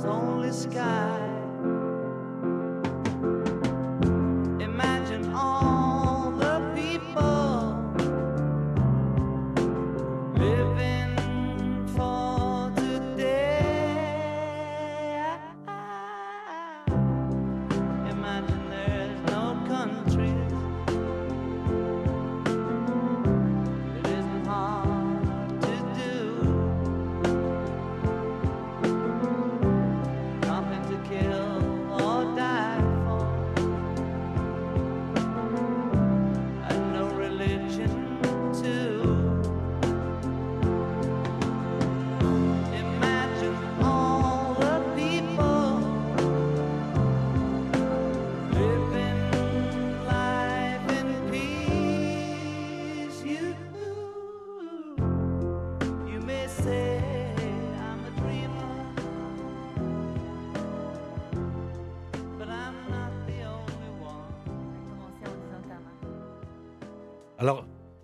[0.09, 1.17] lonely sky.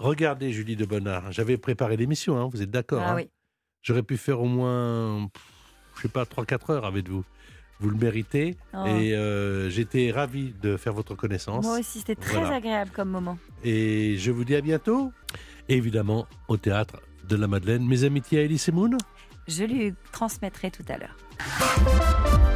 [0.05, 3.31] Regardez Julie de Bonnard, j'avais préparé l'émission, hein, vous êtes d'accord Ah hein oui.
[3.83, 5.43] J'aurais pu faire au moins, pff,
[5.97, 7.25] je sais pas, 3-4 heures avec vous.
[7.81, 8.57] Vous le méritez.
[8.73, 8.87] Oh.
[8.87, 11.65] Et euh, j'étais ravi de faire votre connaissance.
[11.65, 12.57] Moi aussi, c'était très Voilà.
[12.57, 13.37] agréable comme moment.
[13.65, 15.13] Et je vous dis à bientôt.
[15.69, 17.85] Évidemment, au théâtre de la Madeleine.
[17.87, 18.97] Mes amitiés à Elise Moon.
[19.49, 21.17] Je lui transmettrai tout à l'heure.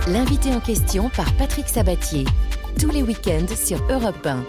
[0.07, 2.25] L'invité en question par Patrick Sabatier.
[2.81, 4.45] Tous les week-ends sur Europe 1.